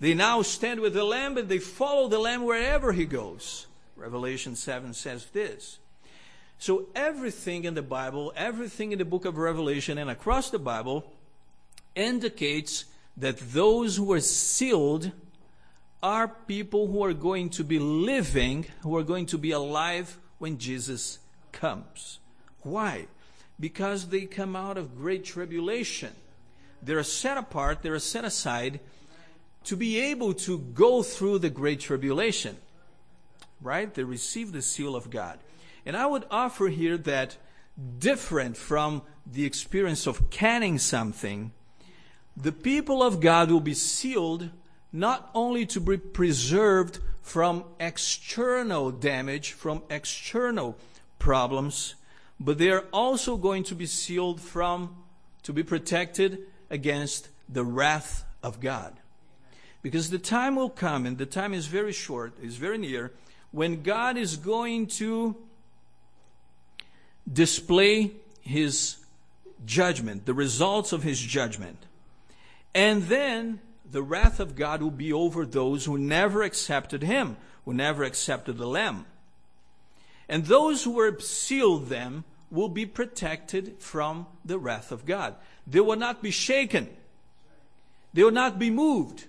They 0.00 0.14
now 0.14 0.42
stand 0.42 0.80
with 0.80 0.94
the 0.94 1.04
Lamb 1.04 1.36
and 1.38 1.48
they 1.48 1.58
follow 1.58 2.08
the 2.08 2.18
Lamb 2.18 2.44
wherever 2.44 2.92
he 2.92 3.04
goes. 3.04 3.66
Revelation 3.96 4.56
7 4.56 4.92
says 4.92 5.26
this. 5.26 5.78
So 6.58 6.86
everything 6.94 7.64
in 7.64 7.74
the 7.74 7.82
Bible, 7.82 8.32
everything 8.36 8.92
in 8.92 8.98
the 8.98 9.04
book 9.04 9.24
of 9.24 9.38
Revelation 9.38 9.98
and 9.98 10.10
across 10.10 10.50
the 10.50 10.58
Bible 10.58 11.12
indicates 11.94 12.86
that 13.16 13.38
those 13.38 13.96
who 13.96 14.12
are 14.12 14.20
sealed 14.20 15.12
are 16.02 16.28
people 16.28 16.86
who 16.88 17.04
are 17.04 17.14
going 17.14 17.48
to 17.50 17.64
be 17.64 17.78
living, 17.78 18.66
who 18.82 18.96
are 18.96 19.02
going 19.02 19.26
to 19.26 19.38
be 19.38 19.52
alive 19.52 20.18
when 20.38 20.58
Jesus 20.58 21.18
comes. 21.52 22.18
Why? 22.62 23.06
Because 23.58 24.08
they 24.08 24.26
come 24.26 24.56
out 24.56 24.76
of 24.76 24.96
great 24.96 25.24
tribulation. 25.24 26.12
They're 26.82 27.02
set 27.02 27.38
apart, 27.38 27.82
they're 27.82 27.98
set 27.98 28.24
aside 28.24 28.80
to 29.64 29.76
be 29.76 29.98
able 30.00 30.34
to 30.34 30.58
go 30.58 31.02
through 31.02 31.38
the 31.38 31.50
great 31.50 31.80
tribulation. 31.80 32.56
Right? 33.60 33.92
They 33.92 34.04
receive 34.04 34.52
the 34.52 34.62
seal 34.62 34.94
of 34.94 35.10
God. 35.10 35.38
And 35.86 35.96
I 35.96 36.06
would 36.06 36.24
offer 36.30 36.68
here 36.68 36.96
that 36.98 37.36
different 37.98 38.56
from 38.56 39.02
the 39.26 39.44
experience 39.44 40.06
of 40.06 40.30
canning 40.30 40.78
something, 40.78 41.52
the 42.36 42.52
people 42.52 43.02
of 43.02 43.20
God 43.20 43.50
will 43.50 43.60
be 43.60 43.74
sealed 43.74 44.50
not 44.92 45.30
only 45.34 45.66
to 45.66 45.80
be 45.80 45.96
preserved 45.96 47.00
from 47.22 47.64
external 47.80 48.90
damage, 48.90 49.52
from 49.52 49.82
external 49.88 50.76
problems, 51.18 51.94
but 52.38 52.58
they 52.58 52.70
are 52.70 52.84
also 52.92 53.36
going 53.36 53.64
to 53.64 53.74
be 53.74 53.86
sealed 53.86 54.40
from, 54.40 54.94
to 55.42 55.52
be 55.52 55.62
protected 55.62 56.46
against 56.70 57.28
the 57.48 57.64
wrath 57.64 58.24
of 58.42 58.60
God. 58.60 59.00
Because 59.84 60.08
the 60.08 60.18
time 60.18 60.56
will 60.56 60.70
come, 60.70 61.04
and 61.04 61.18
the 61.18 61.26
time 61.26 61.52
is 61.52 61.66
very 61.66 61.92
short, 61.92 62.32
is 62.42 62.56
very 62.56 62.78
near, 62.78 63.12
when 63.52 63.82
God 63.82 64.16
is 64.16 64.38
going 64.38 64.86
to 64.86 65.36
display 67.30 68.12
his 68.40 68.96
judgment, 69.66 70.24
the 70.24 70.32
results 70.32 70.92
of 70.92 71.02
his 71.02 71.20
judgment. 71.20 71.76
And 72.74 73.02
then 73.02 73.60
the 73.88 74.02
wrath 74.02 74.40
of 74.40 74.56
God 74.56 74.80
will 74.80 74.90
be 74.90 75.12
over 75.12 75.44
those 75.44 75.84
who 75.84 75.98
never 75.98 76.42
accepted 76.42 77.02
him, 77.02 77.36
who 77.66 77.74
never 77.74 78.04
accepted 78.04 78.56
the 78.56 78.66
Lamb. 78.66 79.04
And 80.30 80.46
those 80.46 80.84
who 80.84 80.92
were 80.92 81.20
sealed 81.20 81.90
them 81.90 82.24
will 82.50 82.70
be 82.70 82.86
protected 82.86 83.74
from 83.80 84.28
the 84.46 84.58
wrath 84.58 84.90
of 84.92 85.04
God. 85.04 85.34
They 85.66 85.80
will 85.80 85.96
not 85.96 86.22
be 86.22 86.30
shaken. 86.30 86.88
They 88.14 88.24
will 88.24 88.30
not 88.30 88.58
be 88.58 88.70
moved. 88.70 89.26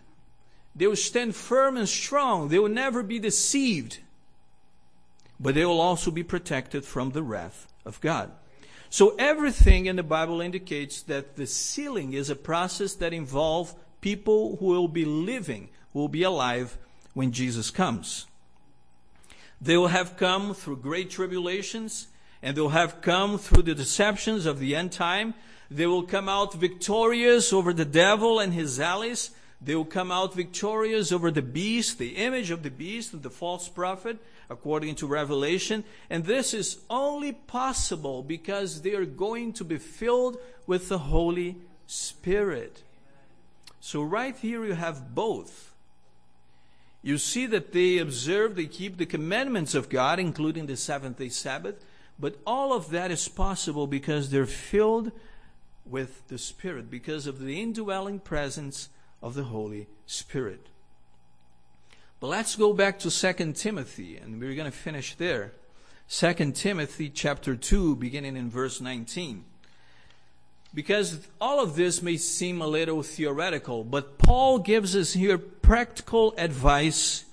They 0.75 0.88
will 0.88 0.95
stand 0.95 1.35
firm 1.35 1.77
and 1.77 1.88
strong. 1.88 2.49
They 2.49 2.59
will 2.59 2.69
never 2.69 3.01
be 3.01 3.19
deceived. 3.19 3.99
But 5.39 5.55
they 5.55 5.65
will 5.65 5.81
also 5.81 6.11
be 6.11 6.23
protected 6.23 6.83
from 6.83 7.11
the 7.11 7.23
wrath 7.23 7.67
of 7.85 8.01
God. 8.01 8.31
So 8.89 9.15
everything 9.17 9.88
in 9.88 9.95
the 9.95 10.03
Bible 10.03 10.41
indicates 10.41 11.01
that 11.03 11.35
the 11.35 11.47
sealing 11.47 12.13
is 12.13 12.29
a 12.29 12.35
process 12.35 12.93
that 12.95 13.13
involves 13.13 13.75
people 14.01 14.57
who 14.57 14.67
will 14.67 14.88
be 14.88 15.05
living, 15.05 15.69
who 15.91 15.99
will 15.99 16.07
be 16.07 16.23
alive 16.23 16.77
when 17.13 17.31
Jesus 17.31 17.71
comes. 17.71 18.27
They 19.59 19.77
will 19.77 19.88
have 19.88 20.17
come 20.17 20.53
through 20.53 20.77
great 20.77 21.09
tribulations, 21.09 22.07
and 22.41 22.55
they'll 22.55 22.69
have 22.69 23.01
come 23.01 23.38
through 23.38 23.63
the 23.63 23.73
deceptions 23.73 24.45
of 24.45 24.59
the 24.59 24.75
end 24.75 24.91
time. 24.91 25.33
They 25.71 25.88
will 25.88 26.03
come 26.03 26.29
out 26.29 26.53
victorious 26.53 27.51
over 27.51 27.73
the 27.73 27.85
devil 27.85 28.39
and 28.39 28.53
his 28.53 28.79
allies. 28.79 29.31
They 29.65 29.75
will 29.75 29.84
come 29.84 30.12
out 30.12 30.36
victorious 30.36 31.12
over 31.12 31.32
the 31.32 31.41
beast, 31.41 31.97
the 31.97 32.17
image 32.17 32.51
of 32.51 32.62
the 32.62 32.69
beast 32.69 33.13
and 33.13 33.23
the 33.23 33.32
false 33.32 33.67
prophet, 33.67 34.19
according 34.47 34.93
to 34.95 35.08
Revelation. 35.08 35.84
And 36.08 36.23
this 36.23 36.54
is 36.54 36.78
only 36.88 37.32
possible 37.32 38.21
because 38.21 38.84
they 38.84 38.93
are 38.93 39.06
going 39.06 39.54
to 39.54 39.63
be 39.63 39.80
filled 39.80 40.38
with 40.67 40.88
the 40.88 40.99
Holy 40.99 41.58
Spirit. 41.88 42.84
So, 43.80 44.04
right 44.04 44.36
here 44.38 44.63
you 44.63 44.73
have 44.73 45.15
both. 45.15 45.73
You 47.01 47.17
see 47.17 47.47
that 47.47 47.71
they 47.71 47.97
observe, 47.97 48.56
they 48.56 48.65
keep 48.67 48.97
the 48.97 49.06
commandments 49.08 49.73
of 49.73 49.89
God, 49.89 50.19
including 50.19 50.67
the 50.67 50.78
seventh 50.78 51.17
day 51.17 51.30
Sabbath, 51.30 51.84
but 52.19 52.38
all 52.45 52.71
of 52.71 52.91
that 52.91 53.10
is 53.10 53.28
possible 53.28 53.88
because 53.88 54.30
they're 54.30 54.45
filled 54.45 55.12
with 55.88 56.28
the 56.28 56.38
Spirit, 56.38 56.91
because 56.91 57.25
of 57.25 57.39
the 57.39 57.62
indwelling 57.62 58.19
presence 58.19 58.89
of 59.25 59.33
the 59.33 59.45
Holy 59.45 59.88
Spirit. 60.05 60.67
But 62.19 62.27
let's 62.27 62.55
go 62.55 62.73
back 62.73 62.99
to 62.99 63.09
2 63.09 63.53
Timothy, 63.53 64.17
and 64.17 64.39
we're 64.39 64.53
going 64.53 64.71
to 64.71 64.77
finish 64.77 65.15
there. 65.15 65.53
2 66.11 66.51
Timothy 66.51 67.09
chapter 67.09 67.55
2, 67.55 67.95
beginning 67.95 68.38
in 68.38 68.51
verse 68.51 68.79
19. 68.79 69.43
Because 70.75 71.27
all 71.41 71.59
of 71.59 71.75
this 71.75 72.03
may 72.03 72.17
seem 72.17 72.61
a 72.61 72.67
little 72.67 73.01
theoretical, 73.01 73.83
but 73.83 74.19
Paul 74.19 74.59
gives 74.59 74.95
us 74.95 75.13
here 75.13 75.39
practical 75.39 76.35
advice 76.38 77.25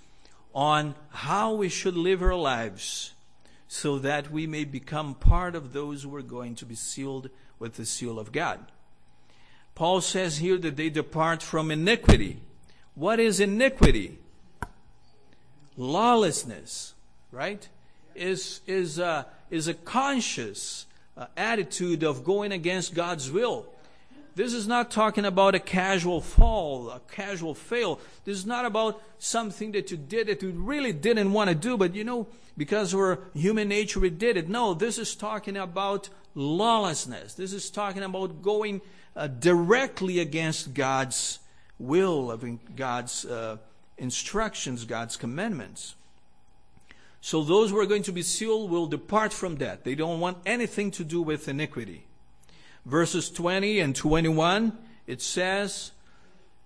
on 0.54 0.94
how 1.10 1.52
we 1.52 1.68
should 1.68 1.96
live 1.96 2.22
our 2.22 2.34
lives 2.34 3.12
so 3.68 3.98
that 3.98 4.30
we 4.30 4.46
may 4.46 4.64
become 4.64 5.14
part 5.14 5.54
of 5.54 5.74
those 5.74 6.04
who 6.04 6.16
are 6.16 6.22
going 6.22 6.54
to 6.54 6.64
be 6.64 6.74
sealed 6.74 7.28
with 7.58 7.74
the 7.74 7.84
seal 7.84 8.18
of 8.18 8.32
God. 8.32 8.71
Paul 9.74 10.00
says 10.00 10.38
here 10.38 10.58
that 10.58 10.76
they 10.76 10.90
depart 10.90 11.42
from 11.42 11.70
iniquity. 11.70 12.40
What 12.94 13.18
is 13.18 13.40
iniquity? 13.40 14.18
Lawlessness, 15.76 16.94
right? 17.30 17.66
Is, 18.14 18.60
is, 18.66 18.98
uh, 18.98 19.24
is 19.50 19.68
a 19.68 19.74
conscious 19.74 20.86
uh, 21.16 21.26
attitude 21.36 22.02
of 22.02 22.24
going 22.24 22.52
against 22.52 22.94
God's 22.94 23.30
will. 23.30 23.66
This 24.34 24.54
is 24.54 24.66
not 24.66 24.90
talking 24.90 25.26
about 25.26 25.54
a 25.54 25.58
casual 25.58 26.22
fall, 26.22 26.90
a 26.90 27.00
casual 27.10 27.54
fail. 27.54 28.00
This 28.24 28.38
is 28.38 28.46
not 28.46 28.64
about 28.64 29.02
something 29.18 29.72
that 29.72 29.90
you 29.90 29.98
did 29.98 30.28
that 30.28 30.42
you 30.42 30.50
really 30.50 30.92
didn't 30.92 31.32
want 31.32 31.48
to 31.48 31.54
do, 31.54 31.76
but 31.76 31.94
you 31.94 32.04
know, 32.04 32.26
because 32.56 32.94
we're 32.94 33.18
human 33.34 33.68
nature, 33.68 34.00
we 34.00 34.08
did 34.08 34.38
it. 34.38 34.48
No, 34.48 34.72
this 34.72 34.96
is 34.96 35.14
talking 35.14 35.56
about 35.56 36.08
lawlessness. 36.34 37.34
This 37.34 37.52
is 37.52 37.70
talking 37.70 38.02
about 38.02 38.42
going 38.42 38.80
uh, 39.16 39.26
directly 39.26 40.18
against 40.20 40.74
God's 40.74 41.38
will, 41.78 42.30
of 42.30 42.44
God's 42.76 43.24
uh, 43.24 43.56
instructions, 43.98 44.84
God's 44.84 45.16
commandments. 45.16 45.94
So 47.20 47.42
those 47.42 47.70
who 47.70 47.78
are 47.78 47.86
going 47.86 48.02
to 48.04 48.12
be 48.12 48.22
sealed 48.22 48.70
will 48.70 48.86
depart 48.86 49.32
from 49.32 49.56
that. 49.56 49.84
They 49.84 49.94
don't 49.94 50.18
want 50.18 50.38
anything 50.44 50.90
to 50.92 51.04
do 51.04 51.22
with 51.22 51.48
iniquity. 51.48 52.04
Verses 52.84 53.30
20 53.30 53.78
and 53.78 53.94
21, 53.94 54.76
it 55.06 55.22
says, 55.22 55.92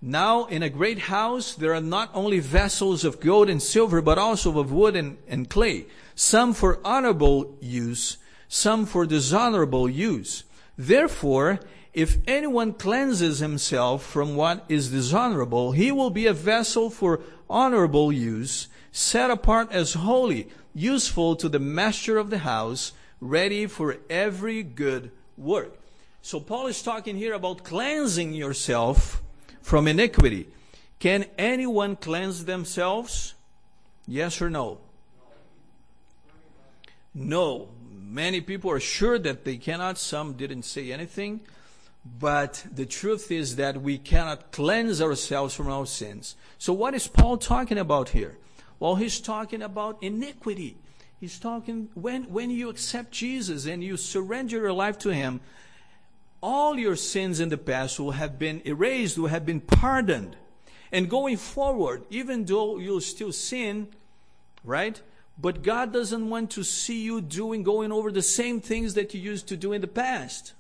Now 0.00 0.46
in 0.46 0.62
a 0.62 0.70
great 0.70 0.98
house 0.98 1.54
there 1.54 1.74
are 1.74 1.80
not 1.80 2.10
only 2.14 2.38
vessels 2.40 3.04
of 3.04 3.20
gold 3.20 3.50
and 3.50 3.62
silver, 3.62 4.00
but 4.00 4.16
also 4.16 4.58
of 4.58 4.72
wood 4.72 4.96
and, 4.96 5.18
and 5.28 5.50
clay, 5.50 5.86
some 6.14 6.54
for 6.54 6.80
honorable 6.82 7.54
use, 7.60 8.16
some 8.48 8.86
for 8.86 9.04
dishonorable 9.04 9.90
use. 9.90 10.44
Therefore, 10.78 11.60
if 11.96 12.18
anyone 12.26 12.74
cleanses 12.74 13.38
himself 13.38 14.04
from 14.04 14.36
what 14.36 14.66
is 14.68 14.90
dishonorable, 14.90 15.72
he 15.72 15.90
will 15.90 16.10
be 16.10 16.26
a 16.26 16.34
vessel 16.34 16.90
for 16.90 17.22
honorable 17.48 18.12
use, 18.12 18.68
set 18.92 19.30
apart 19.30 19.72
as 19.72 19.94
holy, 19.94 20.46
useful 20.74 21.34
to 21.36 21.48
the 21.48 21.58
master 21.58 22.18
of 22.18 22.28
the 22.28 22.40
house, 22.40 22.92
ready 23.18 23.66
for 23.66 23.96
every 24.10 24.62
good 24.62 25.10
work. 25.38 25.80
So 26.20 26.38
Paul 26.38 26.66
is 26.66 26.82
talking 26.82 27.16
here 27.16 27.32
about 27.32 27.64
cleansing 27.64 28.34
yourself 28.34 29.22
from 29.62 29.88
iniquity. 29.88 30.48
Can 30.98 31.24
anyone 31.38 31.96
cleanse 31.96 32.44
themselves? 32.44 33.32
Yes 34.06 34.42
or 34.42 34.50
no? 34.50 34.80
No. 37.14 37.68
Many 37.90 38.42
people 38.42 38.70
are 38.70 38.80
sure 38.80 39.18
that 39.18 39.46
they 39.46 39.56
cannot. 39.56 39.96
Some 39.96 40.34
didn't 40.34 40.64
say 40.64 40.92
anything. 40.92 41.40
But 42.18 42.66
the 42.72 42.86
truth 42.86 43.30
is 43.30 43.56
that 43.56 43.82
we 43.82 43.98
cannot 43.98 44.52
cleanse 44.52 45.02
ourselves 45.02 45.54
from 45.54 45.68
our 45.68 45.86
sins. 45.86 46.36
So 46.58 46.72
what 46.72 46.94
is 46.94 47.08
Paul 47.08 47.36
talking 47.36 47.78
about 47.78 48.10
here? 48.10 48.38
Well, 48.78 48.96
he's 48.96 49.20
talking 49.20 49.62
about 49.62 50.02
iniquity. 50.02 50.76
He's 51.18 51.38
talking 51.38 51.88
when, 51.94 52.24
when 52.24 52.50
you 52.50 52.68
accept 52.68 53.10
Jesus 53.10 53.66
and 53.66 53.82
you 53.82 53.96
surrender 53.96 54.58
your 54.58 54.72
life 54.72 54.98
to 54.98 55.14
Him, 55.14 55.40
all 56.42 56.78
your 56.78 56.96
sins 56.96 57.40
in 57.40 57.48
the 57.48 57.58
past 57.58 57.98
will 57.98 58.12
have 58.12 58.38
been 58.38 58.60
erased, 58.64 59.18
will 59.18 59.28
have 59.28 59.46
been 59.46 59.60
pardoned. 59.60 60.36
And 60.92 61.10
going 61.10 61.38
forward, 61.38 62.04
even 62.10 62.44
though 62.44 62.78
you'll 62.78 63.00
still 63.00 63.32
sin, 63.32 63.88
right? 64.62 65.00
But 65.38 65.62
God 65.62 65.92
doesn't 65.92 66.28
want 66.28 66.50
to 66.52 66.62
see 66.62 67.02
you 67.02 67.20
doing, 67.20 67.62
going 67.62 67.92
over 67.92 68.12
the 68.12 68.22
same 68.22 68.60
things 68.60 68.94
that 68.94 69.14
you 69.14 69.20
used 69.20 69.48
to 69.48 69.56
do 69.56 69.72
in 69.72 69.80
the 69.80 69.88
past. 69.88 70.52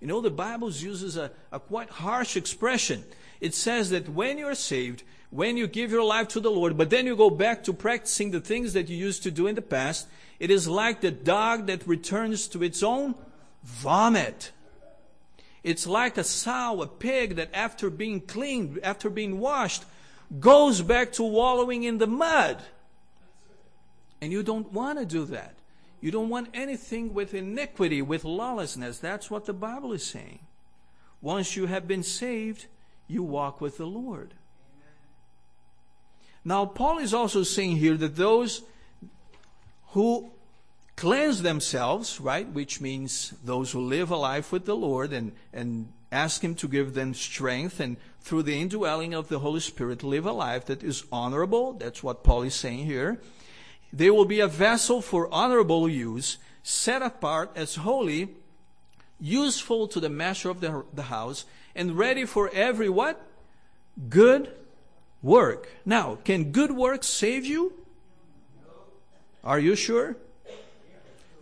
You 0.00 0.06
know, 0.06 0.20
the 0.20 0.30
Bible 0.30 0.70
uses 0.70 1.16
a, 1.16 1.30
a 1.50 1.58
quite 1.58 1.90
harsh 1.90 2.36
expression. 2.36 3.04
It 3.40 3.54
says 3.54 3.90
that 3.90 4.08
when 4.08 4.38
you're 4.38 4.54
saved, 4.54 5.02
when 5.30 5.56
you 5.56 5.66
give 5.66 5.90
your 5.90 6.04
life 6.04 6.28
to 6.28 6.40
the 6.40 6.50
Lord, 6.50 6.76
but 6.76 6.90
then 6.90 7.06
you 7.06 7.16
go 7.16 7.30
back 7.30 7.64
to 7.64 7.72
practicing 7.72 8.30
the 8.30 8.40
things 8.40 8.72
that 8.72 8.88
you 8.88 8.96
used 8.96 9.22
to 9.24 9.30
do 9.30 9.46
in 9.46 9.54
the 9.54 9.62
past, 9.62 10.08
it 10.38 10.50
is 10.50 10.68
like 10.68 11.00
the 11.00 11.10
dog 11.10 11.66
that 11.66 11.86
returns 11.86 12.48
to 12.48 12.62
its 12.62 12.82
own 12.82 13.14
vomit. 13.62 14.52
It's 15.64 15.86
like 15.86 16.16
a 16.16 16.24
sow, 16.24 16.80
a 16.80 16.86
pig 16.86 17.36
that 17.36 17.50
after 17.52 17.90
being 17.90 18.20
cleaned, 18.20 18.78
after 18.82 19.10
being 19.10 19.38
washed, 19.40 19.84
goes 20.38 20.80
back 20.80 21.12
to 21.12 21.22
wallowing 21.22 21.82
in 21.82 21.98
the 21.98 22.06
mud. 22.06 22.62
And 24.20 24.32
you 24.32 24.42
don't 24.42 24.72
want 24.72 24.98
to 24.98 25.04
do 25.04 25.24
that. 25.26 25.57
You 26.00 26.10
don't 26.10 26.28
want 26.28 26.50
anything 26.54 27.12
with 27.12 27.34
iniquity, 27.34 28.02
with 28.02 28.24
lawlessness. 28.24 28.98
That's 28.98 29.30
what 29.30 29.46
the 29.46 29.52
Bible 29.52 29.92
is 29.92 30.04
saying. 30.04 30.40
Once 31.20 31.56
you 31.56 31.66
have 31.66 31.88
been 31.88 32.02
saved, 32.02 32.66
you 33.08 33.22
walk 33.22 33.60
with 33.60 33.78
the 33.78 33.86
Lord. 33.86 34.34
Now, 36.44 36.64
Paul 36.66 36.98
is 36.98 37.12
also 37.12 37.42
saying 37.42 37.76
here 37.76 37.96
that 37.96 38.16
those 38.16 38.62
who 39.88 40.30
cleanse 40.96 41.42
themselves, 41.42 42.20
right, 42.20 42.48
which 42.48 42.80
means 42.80 43.34
those 43.44 43.72
who 43.72 43.80
live 43.80 44.10
a 44.10 44.16
life 44.16 44.52
with 44.52 44.64
the 44.64 44.76
Lord 44.76 45.12
and, 45.12 45.32
and 45.52 45.92
ask 46.12 46.42
Him 46.42 46.54
to 46.56 46.68
give 46.68 46.94
them 46.94 47.14
strength 47.14 47.80
and 47.80 47.96
through 48.20 48.44
the 48.44 48.60
indwelling 48.60 49.14
of 49.14 49.28
the 49.28 49.40
Holy 49.40 49.60
Spirit 49.60 50.02
live 50.02 50.26
a 50.26 50.32
life 50.32 50.66
that 50.66 50.82
is 50.82 51.04
honorable. 51.10 51.72
That's 51.72 52.02
what 52.02 52.24
Paul 52.24 52.42
is 52.42 52.54
saying 52.54 52.86
here. 52.86 53.20
They 53.92 54.10
will 54.10 54.24
be 54.24 54.40
a 54.40 54.48
vessel 54.48 55.00
for 55.00 55.32
honorable 55.32 55.88
use, 55.88 56.38
set 56.62 57.02
apart 57.02 57.50
as 57.56 57.76
holy, 57.76 58.28
useful 59.20 59.88
to 59.88 60.00
the 60.00 60.08
master 60.08 60.50
of 60.50 60.60
the, 60.60 60.84
the 60.92 61.04
house, 61.04 61.44
and 61.74 61.96
ready 61.96 62.24
for 62.24 62.50
every 62.52 62.88
what? 62.88 63.24
Good 64.08 64.52
work. 65.22 65.68
Now, 65.84 66.18
can 66.24 66.52
good 66.52 66.70
work 66.70 67.02
save 67.02 67.44
you? 67.44 67.72
Are 69.42 69.58
you 69.58 69.74
sure? 69.74 70.16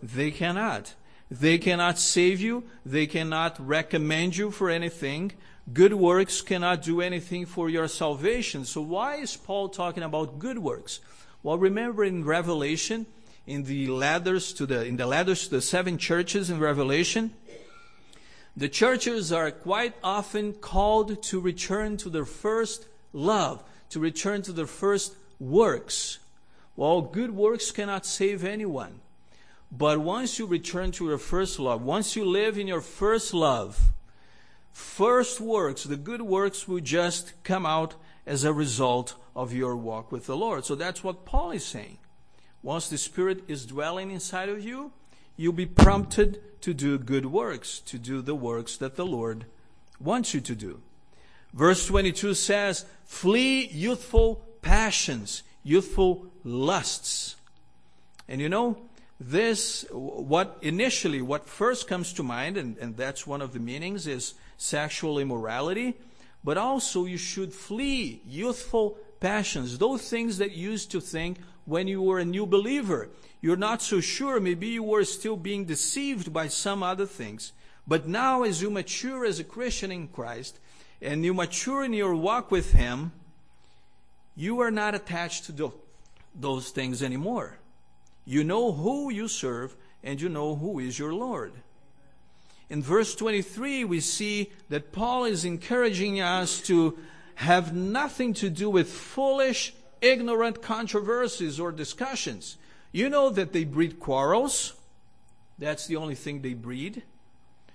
They 0.01 0.31
cannot. 0.31 0.93
They 1.29 1.57
cannot 1.57 1.99
save 1.99 2.39
you. 2.39 2.63
They 2.85 3.05
cannot 3.07 3.59
recommend 3.65 4.37
you 4.37 4.51
for 4.51 4.69
anything. 4.69 5.33
Good 5.73 5.93
works 5.93 6.41
cannot 6.41 6.81
do 6.81 7.01
anything 7.01 7.45
for 7.45 7.69
your 7.69 7.89
salvation. 7.89 8.63
So 8.63 8.81
why 8.81 9.15
is 9.15 9.35
Paul 9.35 9.67
talking 9.67 10.03
about 10.03 10.39
good 10.39 10.59
works? 10.59 11.01
Well, 11.47 11.57
remember 11.57 12.03
in 12.03 12.25
Revelation, 12.25 13.05
in 13.45 13.63
the 13.63 13.87
letters 13.87 14.51
to 14.51 14.65
the 14.65 14.83
in 14.83 14.97
the 14.97 15.07
letters 15.07 15.45
to 15.45 15.51
the 15.51 15.61
seven 15.61 15.97
churches 15.97 16.49
in 16.49 16.59
Revelation, 16.59 17.33
the 18.57 18.67
churches 18.67 19.31
are 19.31 19.51
quite 19.51 19.93
often 20.03 20.51
called 20.51 21.23
to 21.23 21.39
return 21.39 21.95
to 22.03 22.09
their 22.09 22.25
first 22.25 22.89
love, 23.13 23.63
to 23.91 23.99
return 24.01 24.41
to 24.41 24.51
their 24.51 24.67
first 24.67 25.15
works. 25.39 26.19
Well, 26.75 26.99
good 26.99 27.31
works 27.31 27.71
cannot 27.71 28.05
save 28.05 28.43
anyone. 28.43 28.99
But 29.71 30.01
once 30.01 30.39
you 30.39 30.47
return 30.47 30.91
to 30.99 31.07
your 31.07 31.17
first 31.17 31.59
love, 31.59 31.81
once 31.81 32.17
you 32.17 32.25
live 32.25 32.57
in 32.57 32.67
your 32.67 32.81
first 32.81 33.33
love, 33.33 33.93
first 34.73 35.39
works, 35.39 35.85
the 35.85 35.95
good 35.95 36.23
works 36.23 36.67
will 36.67 36.81
just 36.81 37.41
come 37.45 37.65
out 37.65 37.95
as 38.27 38.43
a 38.43 38.53
result 38.53 39.15
of 39.35 39.53
your 39.53 39.75
walk 39.75 40.11
with 40.11 40.25
the 40.25 40.35
Lord. 40.35 40.65
So 40.65 40.75
that's 40.75 41.03
what 41.03 41.25
Paul 41.25 41.51
is 41.51 41.65
saying. 41.65 41.97
Once 42.61 42.89
the 42.89 42.97
Spirit 42.97 43.43
is 43.47 43.65
dwelling 43.65 44.11
inside 44.11 44.49
of 44.49 44.63
you, 44.63 44.91
you'll 45.37 45.53
be 45.53 45.65
prompted 45.65 46.41
to 46.61 46.73
do 46.73 46.97
good 46.97 47.27
works, 47.27 47.79
to 47.79 47.97
do 47.97 48.21
the 48.21 48.35
works 48.35 48.75
that 48.77 48.95
the 48.95 49.05
Lord 49.05 49.45
wants 49.99 50.33
you 50.33 50.41
to 50.41 50.55
do. 50.55 50.81
Verse 51.53 51.87
22 51.87 52.33
says, 52.33 52.85
Flee 53.05 53.67
youthful 53.67 54.45
passions, 54.61 55.43
youthful 55.63 56.27
lusts. 56.43 57.37
And 58.27 58.41
you 58.41 58.49
know, 58.49 58.77
this, 59.19 59.85
what 59.91 60.57
initially, 60.61 61.21
what 61.21 61.47
first 61.47 61.87
comes 61.87 62.11
to 62.13 62.23
mind, 62.23 62.57
and, 62.57 62.77
and 62.77 62.97
that's 62.97 63.25
one 63.25 63.41
of 63.41 63.53
the 63.53 63.59
meanings, 63.59 64.05
is 64.05 64.33
sexual 64.57 65.17
immorality 65.17 65.95
but 66.47 66.57
also 66.57 67.03
you 67.03 67.17
should 67.17 67.51
flee 67.51 68.21
youthful 68.25 68.97
passions, 69.19 69.79
those 69.79 70.09
things 70.09 70.37
that 70.37 70.53
you 70.53 70.69
used 70.69 70.89
to 70.89 71.01
think 71.01 71.37
when 71.65 71.89
you 71.89 72.01
were 72.01 72.19
a 72.19 72.23
new 72.23 72.45
believer. 72.45 73.09
You're 73.41 73.57
not 73.57 73.81
so 73.81 73.99
sure, 73.99 74.39
maybe 74.39 74.67
you 74.67 74.81
were 74.81 75.03
still 75.03 75.35
being 75.35 75.65
deceived 75.65 76.31
by 76.31 76.47
some 76.47 76.83
other 76.83 77.05
things. 77.05 77.51
But 77.85 78.07
now, 78.07 78.43
as 78.43 78.61
you 78.61 78.69
mature 78.69 79.25
as 79.25 79.41
a 79.41 79.43
Christian 79.43 79.91
in 79.91 80.07
Christ, 80.07 80.57
and 81.01 81.25
you 81.25 81.33
mature 81.33 81.83
in 81.83 81.91
your 81.91 82.15
walk 82.15 82.49
with 82.49 82.71
Him, 82.71 83.11
you 84.33 84.61
are 84.61 84.71
not 84.71 84.95
attached 84.95 85.47
to 85.47 85.73
those 86.33 86.69
things 86.69 87.03
anymore. 87.03 87.59
You 88.23 88.45
know 88.45 88.71
who 88.71 89.11
you 89.11 89.27
serve, 89.27 89.75
and 90.01 90.21
you 90.21 90.29
know 90.29 90.55
who 90.55 90.79
is 90.79 90.97
your 90.97 91.13
Lord. 91.13 91.51
In 92.69 92.83
verse 92.83 93.15
23, 93.15 93.85
we 93.85 93.99
see 93.99 94.51
that 94.69 94.91
Paul 94.91 95.25
is 95.25 95.45
encouraging 95.45 96.19
us 96.19 96.59
to 96.63 96.97
have 97.35 97.73
nothing 97.73 98.33
to 98.35 98.49
do 98.49 98.69
with 98.69 98.91
foolish, 98.91 99.73
ignorant 100.01 100.61
controversies 100.61 101.59
or 101.59 101.71
discussions. 101.71 102.57
You 102.91 103.09
know 103.09 103.29
that 103.29 103.53
they 103.53 103.63
breed 103.63 103.99
quarrels. 103.99 104.73
That's 105.57 105.87
the 105.87 105.95
only 105.95 106.15
thing 106.15 106.41
they 106.41 106.53
breed. 106.53 107.03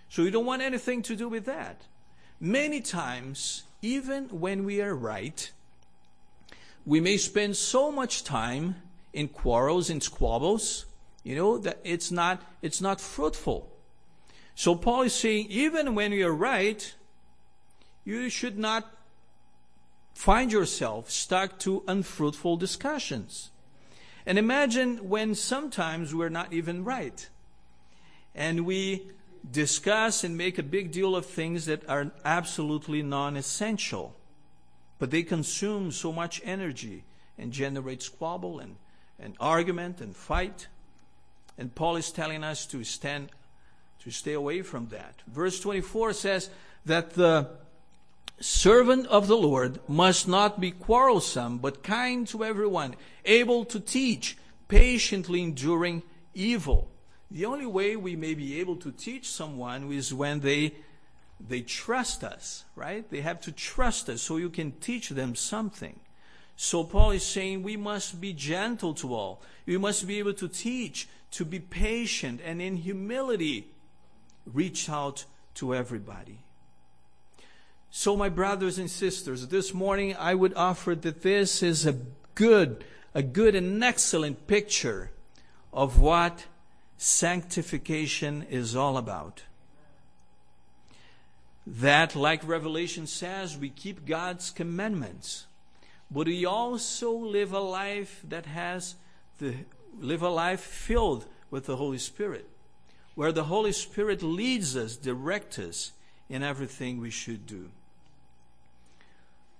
So 0.08 0.22
you 0.22 0.30
don't 0.30 0.44
want 0.44 0.62
anything 0.62 1.00
to 1.02 1.16
do 1.16 1.28
with 1.28 1.46
that. 1.46 1.82
Many 2.38 2.80
times, 2.80 3.62
even 3.80 4.28
when 4.28 4.64
we 4.64 4.82
are 4.82 4.94
right, 4.94 5.50
we 6.84 7.00
may 7.00 7.16
spend 7.16 7.56
so 7.56 7.90
much 7.90 8.24
time 8.24 8.76
in 9.12 9.28
quarrels 9.28 9.88
and 9.88 10.02
squabbles, 10.02 10.84
you 11.22 11.36
know, 11.36 11.56
that 11.58 11.78
it's 11.84 12.10
not, 12.10 12.42
it's 12.60 12.80
not 12.80 13.00
fruitful. 13.00 13.71
So 14.54 14.74
Paul 14.74 15.02
is 15.02 15.14
saying, 15.14 15.46
even 15.48 15.94
when 15.94 16.12
you're 16.12 16.34
right, 16.34 16.94
you 18.04 18.28
should 18.28 18.58
not 18.58 18.92
find 20.14 20.52
yourself 20.52 21.10
stuck 21.10 21.58
to 21.60 21.82
unfruitful 21.88 22.56
discussions. 22.56 23.50
And 24.26 24.38
imagine 24.38 25.08
when 25.08 25.34
sometimes 25.34 26.14
we're 26.14 26.28
not 26.28 26.52
even 26.52 26.84
right. 26.84 27.28
And 28.34 28.64
we 28.64 29.10
discuss 29.50 30.22
and 30.22 30.36
make 30.36 30.58
a 30.58 30.62
big 30.62 30.92
deal 30.92 31.16
of 31.16 31.26
things 31.26 31.66
that 31.66 31.88
are 31.88 32.12
absolutely 32.24 33.02
non 33.02 33.36
essential. 33.36 34.14
But 34.98 35.10
they 35.10 35.24
consume 35.24 35.90
so 35.90 36.12
much 36.12 36.40
energy 36.44 37.04
and 37.36 37.52
generate 37.52 38.02
squabble 38.02 38.60
and, 38.60 38.76
and 39.18 39.34
argument 39.40 40.00
and 40.00 40.14
fight. 40.14 40.68
And 41.58 41.74
Paul 41.74 41.96
is 41.96 42.12
telling 42.12 42.44
us 42.44 42.64
to 42.66 42.84
stand 42.84 43.30
to 44.04 44.10
stay 44.10 44.32
away 44.32 44.62
from 44.62 44.88
that. 44.88 45.14
Verse 45.26 45.60
24 45.60 46.12
says 46.12 46.50
that 46.84 47.14
the 47.14 47.48
servant 48.40 49.06
of 49.06 49.28
the 49.28 49.36
Lord 49.36 49.78
must 49.88 50.26
not 50.26 50.60
be 50.60 50.72
quarrelsome, 50.72 51.58
but 51.58 51.82
kind 51.82 52.26
to 52.28 52.44
everyone, 52.44 52.96
able 53.24 53.64
to 53.66 53.78
teach, 53.78 54.36
patiently 54.68 55.42
enduring 55.42 56.02
evil. 56.34 56.88
The 57.30 57.46
only 57.46 57.66
way 57.66 57.96
we 57.96 58.16
may 58.16 58.34
be 58.34 58.60
able 58.60 58.76
to 58.76 58.90
teach 58.90 59.30
someone 59.30 59.90
is 59.92 60.12
when 60.12 60.40
they 60.40 60.74
they 61.48 61.60
trust 61.60 62.22
us, 62.22 62.64
right? 62.76 63.08
They 63.10 63.20
have 63.20 63.40
to 63.42 63.52
trust 63.52 64.08
us 64.08 64.22
so 64.22 64.36
you 64.36 64.50
can 64.50 64.72
teach 64.72 65.08
them 65.08 65.34
something. 65.34 65.98
So 66.54 66.84
Paul 66.84 67.10
is 67.10 67.24
saying 67.24 67.62
we 67.62 67.76
must 67.76 68.20
be 68.20 68.32
gentle 68.32 68.94
to 68.94 69.12
all. 69.12 69.42
We 69.66 69.76
must 69.76 70.06
be 70.06 70.20
able 70.20 70.34
to 70.34 70.48
teach, 70.48 71.08
to 71.32 71.44
be 71.44 71.58
patient, 71.58 72.40
and 72.44 72.62
in 72.62 72.76
humility 72.76 73.71
reach 74.46 74.88
out 74.88 75.24
to 75.54 75.74
everybody. 75.74 76.38
So, 77.90 78.16
my 78.16 78.30
brothers 78.30 78.78
and 78.78 78.90
sisters, 78.90 79.48
this 79.48 79.74
morning 79.74 80.16
I 80.18 80.34
would 80.34 80.54
offer 80.54 80.94
that 80.94 81.22
this 81.22 81.62
is 81.62 81.86
a 81.86 81.98
good, 82.34 82.84
a 83.14 83.22
good 83.22 83.54
and 83.54 83.84
excellent 83.84 84.46
picture 84.46 85.10
of 85.72 86.00
what 86.00 86.46
sanctification 86.96 88.46
is 88.48 88.74
all 88.74 88.96
about. 88.96 89.42
That, 91.66 92.16
like 92.16 92.46
Revelation 92.46 93.06
says, 93.06 93.58
we 93.58 93.68
keep 93.68 94.06
God's 94.06 94.50
commandments, 94.50 95.46
but 96.10 96.26
we 96.26 96.44
also 96.44 97.12
live 97.12 97.52
a 97.52 97.60
life 97.60 98.22
that 98.28 98.46
has 98.46 98.94
the 99.38 99.54
live 100.00 100.22
a 100.22 100.28
life 100.28 100.60
filled 100.60 101.26
with 101.50 101.66
the 101.66 101.76
Holy 101.76 101.98
Spirit, 101.98 102.48
where 103.14 103.32
the 103.32 103.44
Holy 103.44 103.72
Spirit 103.72 104.22
leads 104.22 104.76
us, 104.76 104.96
directs 104.96 105.58
us 105.58 105.92
in 106.28 106.42
everything 106.42 107.00
we 107.00 107.10
should 107.10 107.46
do. 107.46 107.70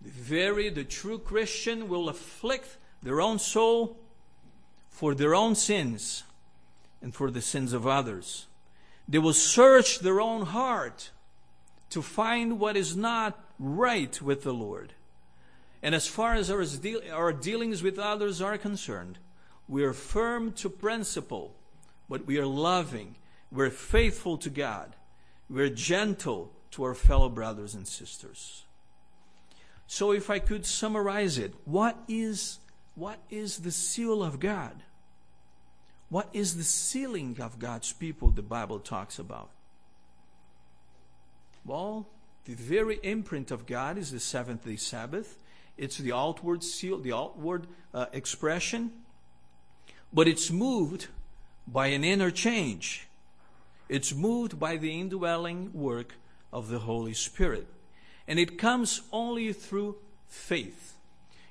The 0.01 0.11
very 0.11 0.69
the 0.71 0.85
true 0.85 1.19
Christian 1.19 1.89
will 1.89 2.09
afflict 2.09 2.77
their 3.03 3.21
own 3.21 3.39
soul 3.39 3.97
for 4.89 5.15
their 5.15 5.35
own 5.35 5.55
sins 5.55 6.25
and 7.01 7.15
for 7.15 7.31
the 7.31 7.41
sins 7.43 7.73
of 7.73 7.87
others. 7.87 8.47
They 9.09 9.19
will 9.19 9.33
search 9.33 9.99
their 9.99 10.21
own 10.21 10.47
heart 10.47 11.11
to 11.91 12.03
find 12.03 12.59
what 12.59 12.77
is 12.77 12.97
not 12.97 13.39
right 13.59 14.21
with 14.23 14.43
the 14.43 14.55
Lord. 14.55 14.95
And 15.83 15.95
as 15.95 16.07
far 16.07 16.35
as 16.35 16.51
our, 16.51 16.65
our 17.13 17.33
dealings 17.33 17.83
with 17.83 17.99
others 17.99 18.41
are 18.41 18.57
concerned, 18.57 19.19
we 19.69 19.85
are 19.85 19.93
firm 19.93 20.53
to 20.53 20.71
principle, 20.71 21.55
but 22.09 22.27
we 22.27 22.39
are 22.39 22.47
loving. 22.47 23.17
We're 23.53 23.71
faithful 23.71 24.39
to 24.39 24.51
God. 24.51 24.97
We're 25.51 25.69
gentle 25.69 26.53
to 26.73 26.85
our 26.85 26.95
fellow 26.95 27.29
brothers 27.29 27.75
and 27.75 27.87
sisters. 27.87 28.65
So 29.87 30.13
if 30.13 30.31
I 30.31 30.39
could 30.39 30.65
summarize 30.65 31.37
it, 31.37 31.53
what 31.67 31.99
is, 32.09 32.61
what 32.95 33.19
is 33.29 33.59
the 33.59 33.71
seal 33.71 34.23
of 34.23 34.41
God? 34.41 34.83
What 36.09 36.31
is 36.33 36.57
the 36.57 36.65
sealing 36.65 37.39
of 37.41 37.59
God's 37.59 37.93
people 37.93 38.31
the 38.31 38.43
Bible 38.43 38.79
talks 38.79 39.19
about? 39.19 39.51
Well, 41.65 42.09
the 42.47 42.55
very 42.55 42.99
imprint 43.03 43.51
of 43.51 43.67
God 43.67 43.99
is 43.99 44.11
the 44.13 44.21
seventh 44.21 44.65
day 44.65 44.77
Sabbath. 44.77 45.39
It's 45.77 45.99
the 45.99 46.13
outward 46.13 46.65
seal, 46.65 46.99
the 46.99 47.13
outward 47.13 47.67
uh, 47.93 48.07
expression, 48.13 48.93
but 50.13 50.27
it's 50.27 50.51
moved 50.51 51.09
by 51.67 51.89
an 51.89 52.03
inner 52.03 52.31
change. 52.31 53.09
It's 53.93 54.15
moved 54.15 54.59
by 54.59 54.79
the 54.79 54.99
indwelling 54.99 55.71
work 55.75 56.15
of 56.51 56.69
the 56.69 56.79
Holy 56.79 57.13
Spirit. 57.13 57.67
And 58.27 58.39
it 58.39 58.57
comes 58.57 59.03
only 59.13 59.53
through 59.53 59.97
faith. 60.27 60.95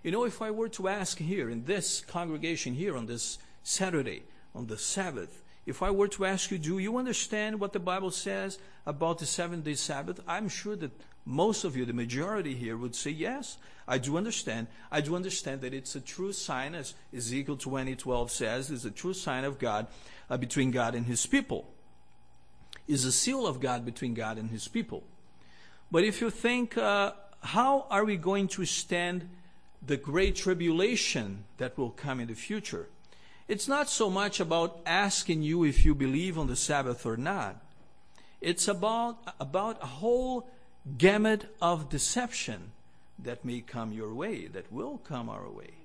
You 0.01 0.09
know, 0.09 0.23
if 0.23 0.41
I 0.41 0.49
were 0.49 0.69
to 0.69 0.87
ask 0.87 1.19
here 1.19 1.51
in 1.51 1.65
this 1.65 2.01
congregation 2.01 2.73
here 2.73 2.97
on 2.97 3.05
this 3.05 3.37
Saturday, 3.61 4.23
on 4.55 4.65
the 4.65 4.79
Sabbath, 4.79 5.43
if 5.67 5.83
I 5.83 5.91
were 5.91 6.07
to 6.07 6.25
ask 6.25 6.49
you, 6.49 6.57
do 6.57 6.79
you 6.79 6.97
understand 6.97 7.59
what 7.59 7.73
the 7.73 7.79
Bible 7.79 8.09
says 8.09 8.57
about 8.87 9.19
the 9.19 9.27
seven 9.27 9.61
day 9.61 9.75
Sabbath? 9.75 10.19
I'm 10.27 10.49
sure 10.49 10.75
that 10.77 10.99
most 11.23 11.63
of 11.63 11.77
you, 11.77 11.85
the 11.85 11.93
majority 11.93 12.55
here, 12.55 12.75
would 12.75 12.95
say, 12.95 13.11
yes, 13.11 13.59
I 13.87 13.99
do 13.99 14.17
understand. 14.17 14.65
I 14.91 15.01
do 15.01 15.15
understand 15.15 15.61
that 15.61 15.75
it's 15.75 15.95
a 15.95 16.01
true 16.01 16.33
sign, 16.33 16.73
as 16.73 16.95
Ezekiel 17.15 17.57
20:12 17.57 18.31
says, 18.31 18.71
is 18.71 18.83
a 18.83 18.89
true 18.89 19.13
sign 19.13 19.43
of 19.43 19.59
God 19.59 19.85
uh, 20.27 20.37
between 20.37 20.71
God 20.71 20.95
and 20.95 21.05
his 21.05 21.27
people. 21.27 21.71
Is 22.91 23.05
a 23.05 23.11
seal 23.13 23.47
of 23.47 23.61
God 23.61 23.85
between 23.85 24.13
God 24.13 24.37
and 24.37 24.49
his 24.49 24.67
people. 24.67 25.03
But 25.89 26.03
if 26.03 26.19
you 26.19 26.29
think, 26.29 26.77
uh, 26.77 27.13
how 27.39 27.87
are 27.89 28.03
we 28.03 28.17
going 28.17 28.49
to 28.49 28.65
stand 28.65 29.29
the 29.81 29.95
great 29.95 30.35
tribulation 30.35 31.45
that 31.57 31.77
will 31.77 31.91
come 31.91 32.19
in 32.19 32.27
the 32.27 32.33
future? 32.33 32.89
It's 33.47 33.69
not 33.69 33.87
so 33.89 34.09
much 34.09 34.41
about 34.41 34.81
asking 34.85 35.41
you 35.41 35.63
if 35.63 35.85
you 35.85 35.95
believe 35.95 36.37
on 36.37 36.47
the 36.47 36.57
Sabbath 36.57 37.05
or 37.05 37.15
not. 37.15 37.63
It's 38.41 38.67
about, 38.67 39.19
about 39.39 39.81
a 39.81 39.87
whole 40.01 40.49
gamut 40.97 41.45
of 41.61 41.87
deception 41.87 42.71
that 43.17 43.45
may 43.45 43.61
come 43.61 43.93
your 43.93 44.13
way, 44.13 44.47
that 44.47 44.69
will 44.69 44.97
come 44.97 45.29
our 45.29 45.49
way. 45.49 45.75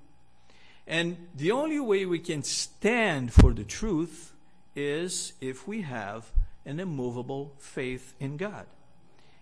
And 0.89 1.29
the 1.37 1.53
only 1.53 1.79
way 1.79 2.05
we 2.05 2.19
can 2.19 2.43
stand 2.43 3.33
for 3.33 3.55
the 3.55 3.63
truth 3.63 4.33
is 4.75 5.35
if 5.41 5.69
we 5.69 5.83
have 5.83 6.33
an 6.67 6.81
immovable 6.81 7.55
faith 7.59 8.15
in 8.21 8.37
God. 8.37 8.67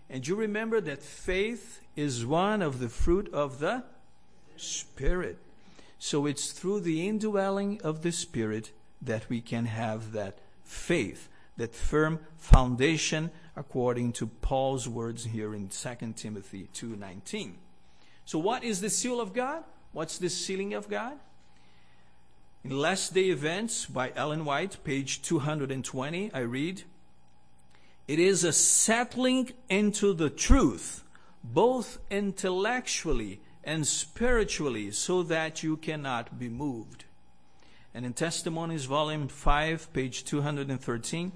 And 0.09 0.25
you 0.27 0.35
remember 0.35 0.79
that 0.81 1.01
faith 1.01 1.81
is 1.95 2.25
one 2.25 2.61
of 2.61 2.79
the 2.79 2.89
fruit 2.89 3.33
of 3.33 3.59
the 3.59 3.83
Spirit. 4.55 5.37
So 5.97 6.25
it's 6.25 6.51
through 6.51 6.81
the 6.81 7.07
indwelling 7.07 7.81
of 7.83 8.03
the 8.03 8.11
Spirit 8.11 8.71
that 9.01 9.27
we 9.27 9.41
can 9.41 9.65
have 9.65 10.11
that 10.13 10.37
faith, 10.63 11.27
that 11.57 11.73
firm 11.73 12.19
foundation 12.37 13.31
according 13.55 14.11
to 14.13 14.27
Paul's 14.27 14.87
words 14.87 15.25
here 15.25 15.53
in 15.55 15.69
2 15.69 16.15
Timothy 16.15 16.69
2:19. 16.73 17.57
So 18.25 18.39
what 18.39 18.63
is 18.63 18.81
the 18.81 18.89
seal 18.89 19.19
of 19.19 19.33
God? 19.33 19.63
What's 19.91 20.17
the 20.17 20.29
sealing 20.29 20.73
of 20.73 20.89
God? 20.89 21.17
In 22.63 22.77
Last 22.77 23.13
Day 23.13 23.29
Events 23.29 23.85
by 23.85 24.11
Ellen 24.15 24.43
White, 24.43 24.83
page 24.83 25.21
220, 25.21 26.33
I 26.33 26.39
read, 26.39 26.83
It 28.07 28.19
is 28.19 28.43
a 28.43 28.53
settling 28.53 29.51
into 29.67 30.13
the 30.13 30.29
truth, 30.29 31.03
both 31.43 31.97
intellectually 32.11 33.41
and 33.63 33.87
spiritually, 33.87 34.91
so 34.91 35.23
that 35.23 35.63
you 35.63 35.77
cannot 35.77 36.37
be 36.37 36.47
moved. 36.47 37.05
And 37.95 38.05
in 38.05 38.13
Testimonies, 38.13 38.85
volume 38.85 39.27
5, 39.27 39.91
page 39.91 40.23
213, 40.23 41.31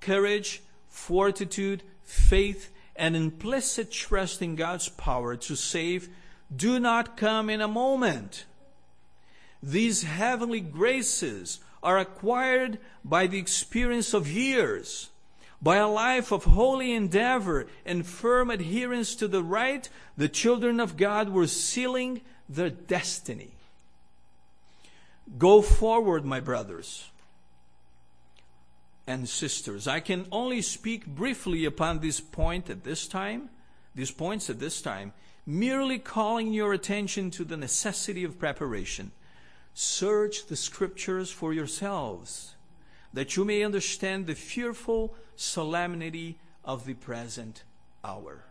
courage, 0.00 0.62
fortitude, 0.88 1.82
faith, 2.04 2.70
and 2.94 3.16
implicit 3.16 3.90
trust 3.90 4.42
in 4.42 4.54
God's 4.54 4.88
power 4.88 5.34
to 5.36 5.56
save 5.56 6.08
do 6.54 6.78
not 6.78 7.16
come 7.16 7.50
in 7.50 7.60
a 7.60 7.66
moment. 7.66 8.44
These 9.60 10.02
heavenly 10.02 10.60
graces 10.60 11.60
are 11.82 11.98
acquired 11.98 12.78
by 13.04 13.26
the 13.26 13.38
experience 13.38 14.14
of 14.14 14.28
years 14.28 15.08
by 15.62 15.76
a 15.76 15.88
life 15.88 16.32
of 16.32 16.44
holy 16.44 16.92
endeavor 16.92 17.68
and 17.86 18.04
firm 18.04 18.50
adherence 18.50 19.14
to 19.14 19.28
the 19.28 19.42
right, 19.42 19.88
the 20.16 20.28
children 20.28 20.80
of 20.80 20.96
God 20.96 21.28
were 21.28 21.46
sealing 21.46 22.20
their 22.48 22.70
destiny. 22.70 23.52
Go 25.38 25.62
forward, 25.62 26.24
my 26.24 26.40
brothers 26.40 27.08
and 29.06 29.28
sisters. 29.28 29.86
I 29.86 30.00
can 30.00 30.26
only 30.32 30.62
speak 30.62 31.06
briefly 31.06 31.64
upon 31.64 32.00
this 32.00 32.20
point 32.20 32.68
at 32.68 32.84
this 32.84 33.06
time, 33.06 33.48
these 33.94 34.10
points 34.10 34.50
at 34.50 34.58
this 34.58 34.82
time, 34.82 35.12
merely 35.46 35.98
calling 35.98 36.52
your 36.52 36.72
attention 36.72 37.30
to 37.32 37.44
the 37.44 37.56
necessity 37.56 38.24
of 38.24 38.38
preparation. 38.38 39.10
Search 39.74 40.46
the 40.46 40.56
scriptures 40.56 41.30
for 41.30 41.52
yourselves, 41.52 42.54
that 43.12 43.36
you 43.36 43.44
may 43.44 43.62
understand 43.62 44.26
the 44.26 44.34
fearful 44.34 45.14
solemnity 45.36 46.38
of 46.64 46.86
the 46.86 46.94
present 46.94 47.64
hour. 48.04 48.44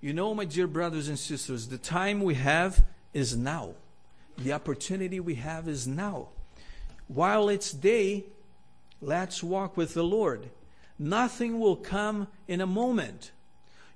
You 0.00 0.12
know, 0.12 0.34
my 0.34 0.44
dear 0.44 0.66
brothers 0.66 1.08
and 1.08 1.18
sisters, 1.18 1.68
the 1.68 1.78
time 1.78 2.22
we 2.22 2.34
have 2.34 2.84
is 3.12 3.36
now. 3.36 3.74
The 4.36 4.52
opportunity 4.52 5.18
we 5.18 5.34
have 5.36 5.66
is 5.66 5.86
now. 5.86 6.28
While 7.08 7.48
it's 7.48 7.72
day, 7.72 8.24
let's 9.00 9.42
walk 9.42 9.76
with 9.76 9.94
the 9.94 10.04
Lord. 10.04 10.50
Nothing 10.98 11.58
will 11.58 11.76
come 11.76 12.28
in 12.46 12.60
a 12.60 12.66
moment. 12.66 13.32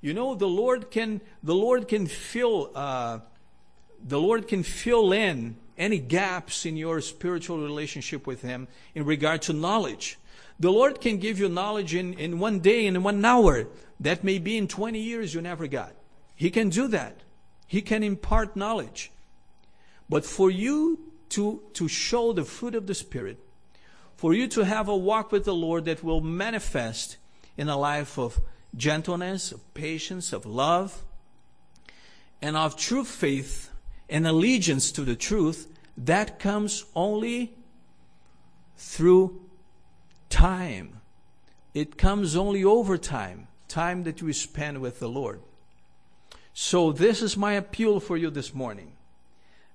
You 0.00 0.14
know, 0.14 0.34
the 0.34 0.48
Lord 0.48 0.90
can 0.90 1.20
the 1.42 1.54
Lord 1.54 1.86
can 1.86 2.06
fill 2.06 2.72
uh, 2.74 3.20
the 4.02 4.18
Lord 4.18 4.48
can 4.48 4.64
fill 4.64 5.12
in 5.12 5.56
any 5.82 5.98
gaps 5.98 6.64
in 6.64 6.76
your 6.76 7.00
spiritual 7.00 7.58
relationship 7.58 8.26
with 8.26 8.42
Him 8.42 8.68
in 8.94 9.04
regard 9.04 9.42
to 9.42 9.52
knowledge. 9.52 10.18
The 10.60 10.70
Lord 10.70 11.00
can 11.00 11.18
give 11.18 11.40
you 11.40 11.48
knowledge 11.48 11.94
in, 11.94 12.14
in 12.14 12.38
one 12.38 12.60
day, 12.60 12.86
in 12.86 13.02
one 13.02 13.24
hour. 13.24 13.66
That 13.98 14.22
may 14.22 14.38
be 14.38 14.56
in 14.56 14.68
20 14.68 14.98
years 15.00 15.34
you 15.34 15.40
never 15.40 15.66
got. 15.66 15.92
He 16.36 16.50
can 16.50 16.68
do 16.68 16.86
that. 16.88 17.20
He 17.66 17.82
can 17.82 18.02
impart 18.02 18.54
knowledge. 18.54 19.10
But 20.08 20.24
for 20.24 20.50
you 20.50 21.00
to, 21.30 21.62
to 21.74 21.88
show 21.88 22.32
the 22.32 22.44
fruit 22.44 22.74
of 22.74 22.86
the 22.86 22.94
Spirit, 22.94 23.38
for 24.16 24.34
you 24.34 24.46
to 24.48 24.64
have 24.64 24.88
a 24.88 24.96
walk 24.96 25.32
with 25.32 25.44
the 25.44 25.54
Lord 25.54 25.86
that 25.86 26.04
will 26.04 26.20
manifest 26.20 27.16
in 27.56 27.68
a 27.68 27.76
life 27.76 28.18
of 28.18 28.40
gentleness, 28.76 29.50
of 29.50 29.74
patience, 29.74 30.32
of 30.32 30.46
love, 30.46 31.02
and 32.40 32.56
of 32.56 32.76
true 32.76 33.04
faith 33.04 33.70
and 34.08 34.26
allegiance 34.26 34.92
to 34.92 35.02
the 35.02 35.16
truth, 35.16 35.71
that 35.96 36.38
comes 36.38 36.84
only 36.94 37.54
through 38.76 39.40
time. 40.28 41.00
It 41.74 41.96
comes 41.96 42.36
only 42.36 42.64
over 42.64 42.98
time, 42.98 43.48
time 43.68 44.04
that 44.04 44.22
we 44.22 44.32
spend 44.32 44.80
with 44.80 44.98
the 44.98 45.08
Lord. 45.08 45.40
So 46.54 46.92
this 46.92 47.22
is 47.22 47.36
my 47.36 47.54
appeal 47.54 48.00
for 48.00 48.16
you 48.16 48.30
this 48.30 48.54
morning. 48.54 48.92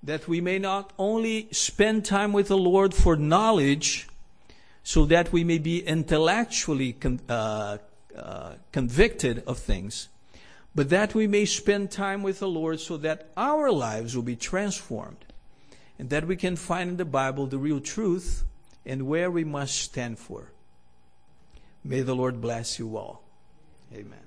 That 0.03 0.27
we 0.27 0.41
may 0.41 0.59
not 0.59 0.93
only 0.99 1.47
spend 1.51 2.05
time 2.05 2.33
with 2.33 2.49
the 2.49 2.57
Lord 2.57 2.93
for 2.93 3.15
knowledge, 3.15 4.07
so 4.83 5.05
that 5.05 5.33
we 5.33 5.43
may 5.43 5.57
be 5.57 5.85
intellectually 5.85 6.93
con- 6.93 7.19
uh, 7.27 7.77
uh, 8.15 8.53
convicted 8.71 9.43
of 9.45 9.57
things, 9.57 10.07
but 10.73 10.89
that 10.89 11.13
we 11.13 11.27
may 11.27 11.45
spend 11.45 11.91
time 11.91 12.23
with 12.23 12.39
the 12.39 12.47
Lord 12.47 12.79
so 12.79 12.95
that 12.97 13.29
our 13.35 13.71
lives 13.71 14.15
will 14.15 14.23
be 14.23 14.35
transformed 14.35 15.26
and 15.99 16.09
that 16.09 16.27
we 16.27 16.35
can 16.35 16.55
find 16.55 16.91
in 16.91 16.97
the 16.97 17.05
Bible 17.05 17.47
the 17.47 17.57
real 17.57 17.79
truth 17.79 18.43
and 18.85 19.07
where 19.07 19.29
we 19.31 19.43
must 19.43 19.75
stand 19.75 20.19
for. 20.19 20.51
May 21.83 22.01
the 22.01 22.15
Lord 22.15 22.41
bless 22.41 22.79
you 22.79 22.97
all. 22.97 23.23
Amen. 23.93 24.26